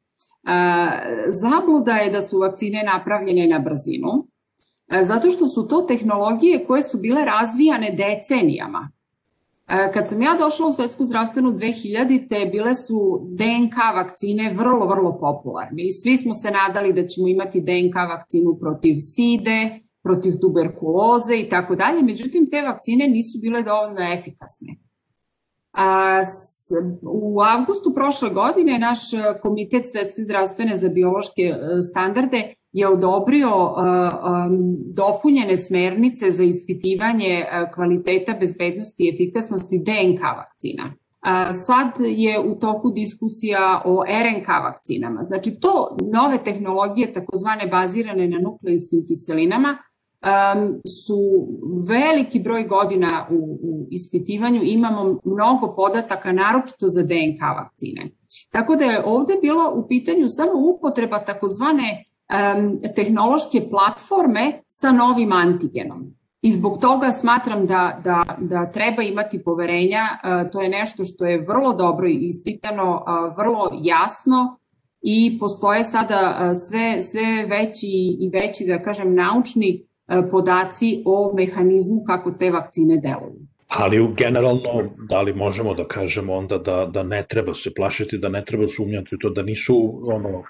Zabluda 1.28 1.92
je 1.92 2.10
da 2.10 2.20
su 2.20 2.38
vakcine 2.38 2.82
napravljene 2.82 3.46
na 3.46 3.58
brzinu, 3.58 4.28
zato 5.02 5.30
što 5.30 5.46
su 5.46 5.68
to 5.68 5.82
tehnologije 5.82 6.64
koje 6.64 6.82
su 6.82 6.98
bile 6.98 7.24
razvijane 7.24 7.96
decenijama. 7.98 8.90
Kad 9.94 10.08
sam 10.08 10.22
ja 10.22 10.36
došla 10.38 10.66
u 10.66 10.72
Svetsku 10.72 11.04
zdravstvenu 11.04 11.52
2000-te, 11.52 12.50
bile 12.52 12.74
su 12.74 13.20
DNK 13.28 13.76
vakcine 13.94 14.54
vrlo, 14.54 14.86
vrlo 14.86 15.18
popularne 15.20 15.82
i 15.82 15.92
svi 15.92 16.16
smo 16.16 16.34
se 16.34 16.50
nadali 16.50 16.92
da 16.92 17.06
ćemo 17.06 17.28
imati 17.28 17.60
DNK 17.60 17.94
vakcinu 17.94 18.58
protiv 18.60 18.96
SIDE, 18.98 19.80
protiv 20.02 20.32
tuberkuloze 20.40 21.36
i 21.36 21.48
tako 21.48 21.74
dalje, 21.76 22.02
međutim 22.02 22.50
te 22.50 22.62
vakcine 22.62 23.08
nisu 23.08 23.38
bile 23.42 23.62
dovoljno 23.62 24.12
efikasne. 24.12 24.76
A, 25.72 26.24
s, 26.24 26.70
u 27.02 27.40
avgustu 27.40 27.92
prošle 27.94 28.30
godine 28.30 28.78
naš 28.78 28.98
Komitet 29.42 29.90
Svetske 29.92 30.22
zdravstvene 30.22 30.76
za 30.76 30.88
biološke 30.88 31.42
e, 31.42 31.82
standarde 31.82 32.54
je 32.76 32.88
odobrio 32.88 33.48
uh, 33.48 33.78
um, 33.78 34.76
dopunjene 34.94 35.56
smernice 35.56 36.30
za 36.30 36.42
ispitivanje 36.42 37.44
uh, 37.44 37.74
kvaliteta, 37.74 38.36
bezbednosti 38.40 39.04
i 39.04 39.14
efikasnosti 39.14 39.78
DNK 39.78 40.22
vakcina. 40.22 40.84
Uh, 40.86 41.54
sad 41.66 41.88
je 42.00 42.40
u 42.40 42.54
toku 42.54 42.90
diskusija 42.90 43.82
o 43.84 44.04
RNK 44.24 44.48
vakcinama. 44.48 45.24
Znači 45.24 45.60
to 45.60 45.96
nove 46.12 46.38
tehnologije 46.44 47.12
takozvane 47.12 47.66
bazirane 47.66 48.28
na 48.28 48.38
nukleinskim 48.38 49.04
kiselinama 49.08 49.76
um, 49.78 50.80
su 51.06 51.18
veliki 51.88 52.40
broj 52.40 52.64
godina 52.64 53.26
u, 53.30 53.58
u 53.62 53.88
ispitivanju, 53.90 54.60
imamo 54.62 55.20
mnogo 55.24 55.74
podataka, 55.76 56.32
naročito 56.32 56.88
za 56.88 57.02
DNK 57.02 57.40
vakcine. 57.60 58.10
Tako 58.50 58.76
da 58.76 58.84
je 58.84 59.04
ovde 59.04 59.34
bilo 59.42 59.72
u 59.74 59.88
pitanju 59.88 60.28
samo 60.28 60.52
upotreba 60.74 61.18
takozvane 61.18 62.04
tehnološke 62.94 63.60
platforme 63.70 64.62
sa 64.68 64.92
novim 64.92 65.32
antigenom. 65.32 66.16
I 66.42 66.52
zbog 66.52 66.78
toga 66.80 67.12
smatram 67.12 67.66
da, 67.66 68.00
da, 68.04 68.24
da 68.38 68.72
treba 68.72 69.02
imati 69.02 69.42
poverenja, 69.44 70.02
uh, 70.02 70.50
to 70.50 70.60
je 70.60 70.68
nešto 70.68 71.04
što 71.04 71.26
je 71.26 71.46
vrlo 71.48 71.72
dobro 71.72 72.08
ispitano, 72.08 72.94
uh, 72.94 73.36
vrlo 73.36 73.70
jasno 73.82 74.58
i 75.02 75.36
postoje 75.40 75.84
sada 75.84 76.38
uh, 76.40 76.50
sve, 76.68 77.02
sve 77.02 77.46
veći 77.46 77.86
i 78.20 78.30
veći, 78.32 78.64
da 78.66 78.82
kažem, 78.82 79.14
naučni 79.14 79.86
podaci 80.30 81.02
o 81.06 81.32
mehanizmu 81.34 82.04
kako 82.06 82.30
te 82.30 82.50
vakcine 82.50 82.96
deluju. 82.96 83.46
Ali 83.68 84.14
generalno, 84.16 84.90
da 85.08 85.22
li 85.22 85.34
možemo 85.34 85.74
da 85.74 85.88
kažemo 85.88 86.34
onda 86.34 86.58
da, 86.58 86.86
da 86.86 87.02
ne 87.02 87.22
treba 87.28 87.54
se 87.54 87.74
plašiti, 87.74 88.18
da 88.18 88.28
ne 88.28 88.44
treba 88.44 88.68
sumnjati 88.68 89.14
u 89.14 89.18
to, 89.18 89.30
da 89.30 89.42
nisu 89.42 90.00
ono, 90.04 90.42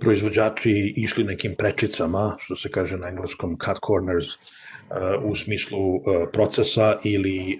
proizvođači 0.00 0.94
išli 0.96 1.24
nekim 1.24 1.54
prečicama, 1.58 2.36
što 2.38 2.56
se 2.56 2.70
kaže 2.70 2.98
na 2.98 3.08
engleskom 3.08 3.56
cut 3.64 3.78
corners, 3.86 4.26
u 5.24 5.34
smislu 5.36 6.00
procesa 6.32 6.98
ili 7.04 7.58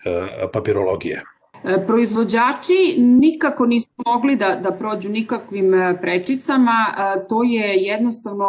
papirologije? 0.53 1.23
E, 1.65 1.87
proizvođači 1.87 2.95
nikako 2.99 3.67
nisu 3.67 3.89
mogli 4.07 4.37
da, 4.37 4.61
da 4.63 4.71
prođu 4.71 5.09
nikakvim 5.09 5.73
prečicama, 6.01 6.95
to 7.29 7.43
je 7.43 7.75
jednostavno 7.75 8.47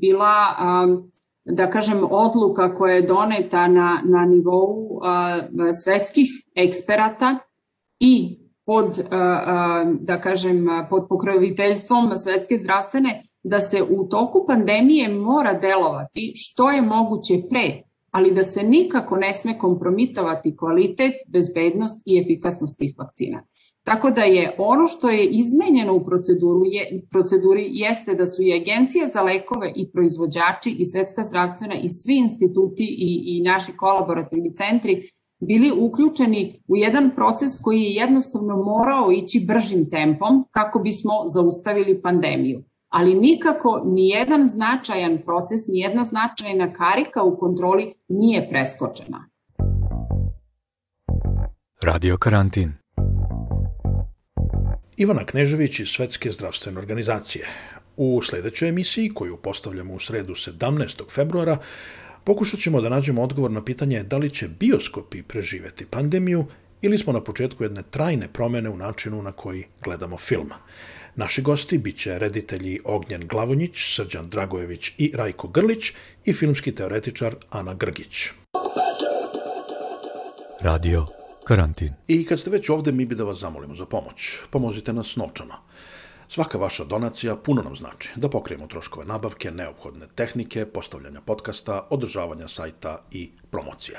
bila 0.00 0.34
da 1.48 1.70
kažem, 1.70 2.04
odluka 2.10 2.74
koja 2.74 2.94
je 2.94 3.02
doneta 3.02 3.68
na, 3.68 4.02
na 4.04 4.24
nivou 4.24 5.00
a, 5.02 5.40
svetskih 5.82 6.28
eksperata 6.54 7.38
i 8.00 8.38
pod, 8.66 8.98
da 10.00 10.20
kažem, 10.20 10.66
pod 10.90 11.06
pokroviteljstvom 11.08 12.10
svetske 12.16 12.56
zdravstvene, 12.56 13.22
da 13.42 13.60
se 13.60 13.82
u 13.82 14.04
toku 14.08 14.44
pandemije 14.46 15.08
mora 15.08 15.54
delovati 15.54 16.32
što 16.36 16.70
je 16.70 16.82
moguće 16.82 17.34
pre, 17.50 17.82
ali 18.10 18.34
da 18.34 18.42
se 18.42 18.62
nikako 18.62 19.16
ne 19.16 19.34
sme 19.34 19.58
kompromitovati 19.58 20.56
kvalitet, 20.56 21.14
bezbednost 21.28 22.02
i 22.06 22.18
efikasnost 22.18 22.78
tih 22.78 22.94
vakcina. 22.98 23.42
Tako 23.88 24.10
da 24.10 24.22
je 24.22 24.54
ono 24.58 24.86
što 24.86 25.10
je 25.10 25.26
izmenjeno 25.26 25.94
u 25.94 26.04
proceduru 26.04 26.60
je, 26.64 27.02
proceduri 27.10 27.68
jeste 27.70 28.14
da 28.14 28.26
su 28.26 28.42
i 28.42 28.54
agencije 28.60 29.06
za 29.06 29.22
lekove 29.22 29.72
i 29.76 29.90
proizvođači 29.90 30.70
i 30.78 30.84
svetska 30.84 31.22
zdravstvena 31.22 31.74
i 31.74 31.88
svi 31.88 32.16
instituti 32.16 32.84
i, 32.98 33.22
i 33.26 33.42
naši 33.42 33.72
kolaborativni 33.76 34.54
centri 34.54 35.10
bili 35.40 35.72
uključeni 35.80 36.62
u 36.68 36.76
jedan 36.76 37.10
proces 37.16 37.50
koji 37.62 37.82
je 37.82 37.94
jednostavno 37.94 38.56
morao 38.56 39.12
ići 39.12 39.44
bržim 39.48 39.90
tempom 39.90 40.44
kako 40.50 40.78
bismo 40.78 41.12
zaustavili 41.34 42.02
pandemiju. 42.02 42.64
Ali 42.88 43.14
nikako 43.14 43.82
ni 43.84 44.08
jedan 44.08 44.46
značajan 44.46 45.18
proces, 45.24 45.60
ni 45.68 45.78
jedna 45.78 46.02
značajna 46.02 46.72
karika 46.72 47.22
u 47.22 47.36
kontroli 47.38 47.92
nije 48.08 48.48
preskočena. 48.50 49.28
Radio 51.82 52.16
karantin. 52.16 52.87
Ivana 54.98 55.24
Knežević 55.24 55.80
iz 55.80 55.88
Svetske 55.88 56.32
zdravstvene 56.32 56.78
organizacije. 56.78 57.46
U 57.96 58.22
sledećoj 58.22 58.68
emisiji, 58.68 59.10
koju 59.14 59.36
postavljamo 59.36 59.94
u 59.94 59.98
sredu 59.98 60.34
17. 60.34 61.10
februara, 61.10 61.58
pokušat 62.24 62.60
ćemo 62.60 62.80
da 62.80 62.88
nađemo 62.88 63.22
odgovor 63.22 63.50
na 63.50 63.64
pitanje 63.64 64.02
da 64.02 64.18
li 64.18 64.30
će 64.30 64.48
bioskopi 64.48 65.22
preživeti 65.22 65.86
pandemiju 65.86 66.46
ili 66.82 66.98
smo 66.98 67.12
na 67.12 67.20
početku 67.20 67.64
jedne 67.64 67.82
trajne 67.90 68.28
promene 68.32 68.70
u 68.70 68.76
načinu 68.76 69.22
na 69.22 69.32
koji 69.32 69.64
gledamo 69.84 70.16
film. 70.16 70.50
Naši 71.16 71.42
gosti 71.42 71.78
biće 71.78 72.18
reditelji 72.18 72.80
Ognjen 72.84 73.26
Glavonjić, 73.26 73.94
Srđan 73.96 74.28
Dragojević 74.30 74.92
i 74.98 75.12
Rajko 75.14 75.48
Grlić 75.48 75.92
i 76.24 76.32
filmski 76.32 76.74
teoretičar 76.74 77.34
Ana 77.50 77.74
Grgić. 77.74 78.30
Radio 80.60 81.17
Karantin. 81.48 81.92
I 82.08 82.26
kad 82.26 82.40
ste 82.40 82.50
već 82.50 82.68
ovde, 82.68 82.92
mi 82.92 83.06
bi 83.06 83.14
da 83.14 83.24
vas 83.24 83.38
zamolimo 83.38 83.74
za 83.74 83.86
pomoć. 83.86 84.38
Pomozite 84.50 84.92
nas 84.92 85.16
novčano. 85.16 85.54
Svaka 86.28 86.58
vaša 86.58 86.84
donacija 86.84 87.36
puno 87.36 87.62
nam 87.62 87.76
znači 87.76 88.10
da 88.16 88.28
pokrijemo 88.28 88.66
troškove 88.66 89.06
nabavke, 89.06 89.50
neophodne 89.50 90.06
tehnike, 90.14 90.66
postavljanja 90.66 91.20
podcasta, 91.20 91.86
održavanja 91.90 92.48
sajta 92.48 93.04
i 93.10 93.30
promocije. 93.50 93.98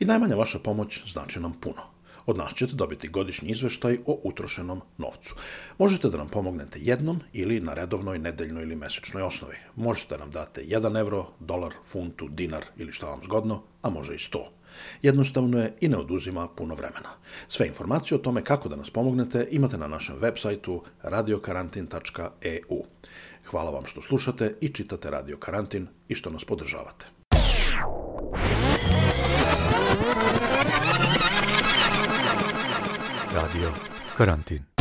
I 0.00 0.04
najmanja 0.04 0.36
vaša 0.36 0.58
pomoć 0.58 1.02
znači 1.12 1.40
nam 1.40 1.52
puno. 1.60 1.82
Od 2.26 2.36
nas 2.36 2.54
ćete 2.54 2.74
dobiti 2.74 3.08
godišnji 3.08 3.50
izveštaj 3.50 3.98
o 4.06 4.20
utrošenom 4.22 4.80
novcu. 4.98 5.34
Možete 5.78 6.08
da 6.08 6.18
nam 6.18 6.28
pomognete 6.28 6.78
jednom 6.82 7.20
ili 7.32 7.60
na 7.60 7.74
redovnoj, 7.74 8.18
nedeljnoj 8.18 8.62
ili 8.62 8.76
mesečnoj 8.76 9.22
osnovi. 9.22 9.56
Možete 9.76 10.18
nam 10.18 10.30
date 10.30 10.64
1 10.64 11.00
evro, 11.00 11.26
dolar, 11.40 11.72
funtu, 11.86 12.28
dinar 12.28 12.64
ili 12.76 12.92
šta 12.92 13.06
vam 13.06 13.20
zgodno, 13.24 13.62
a 13.82 13.90
može 13.90 14.14
i 14.14 14.18
100. 14.18 14.55
Jednostavno 15.02 15.58
je 15.58 15.74
i 15.80 15.88
ne 15.88 15.96
oduzima 15.96 16.48
puno 16.48 16.74
vremena. 16.74 17.10
Sve 17.48 17.66
informacije 17.66 18.16
o 18.16 18.20
tome 18.20 18.44
kako 18.44 18.68
da 18.68 18.76
nas 18.76 18.90
pomognete 18.90 19.48
imate 19.50 19.78
na 19.78 19.86
našem 19.86 20.16
web 20.20 20.34
sajtu 20.38 20.82
radiokarantin.eu. 21.02 22.82
Hvala 23.50 23.70
vam 23.70 23.86
što 23.86 24.02
slušate 24.02 24.54
i 24.60 24.68
čitate 24.68 25.10
Radio 25.10 25.36
Karantin 25.36 25.86
i 26.08 26.14
što 26.14 26.30
nas 26.30 26.44
podržavate. 26.44 27.06
Radio 33.34 33.70
Karantin 34.16 34.75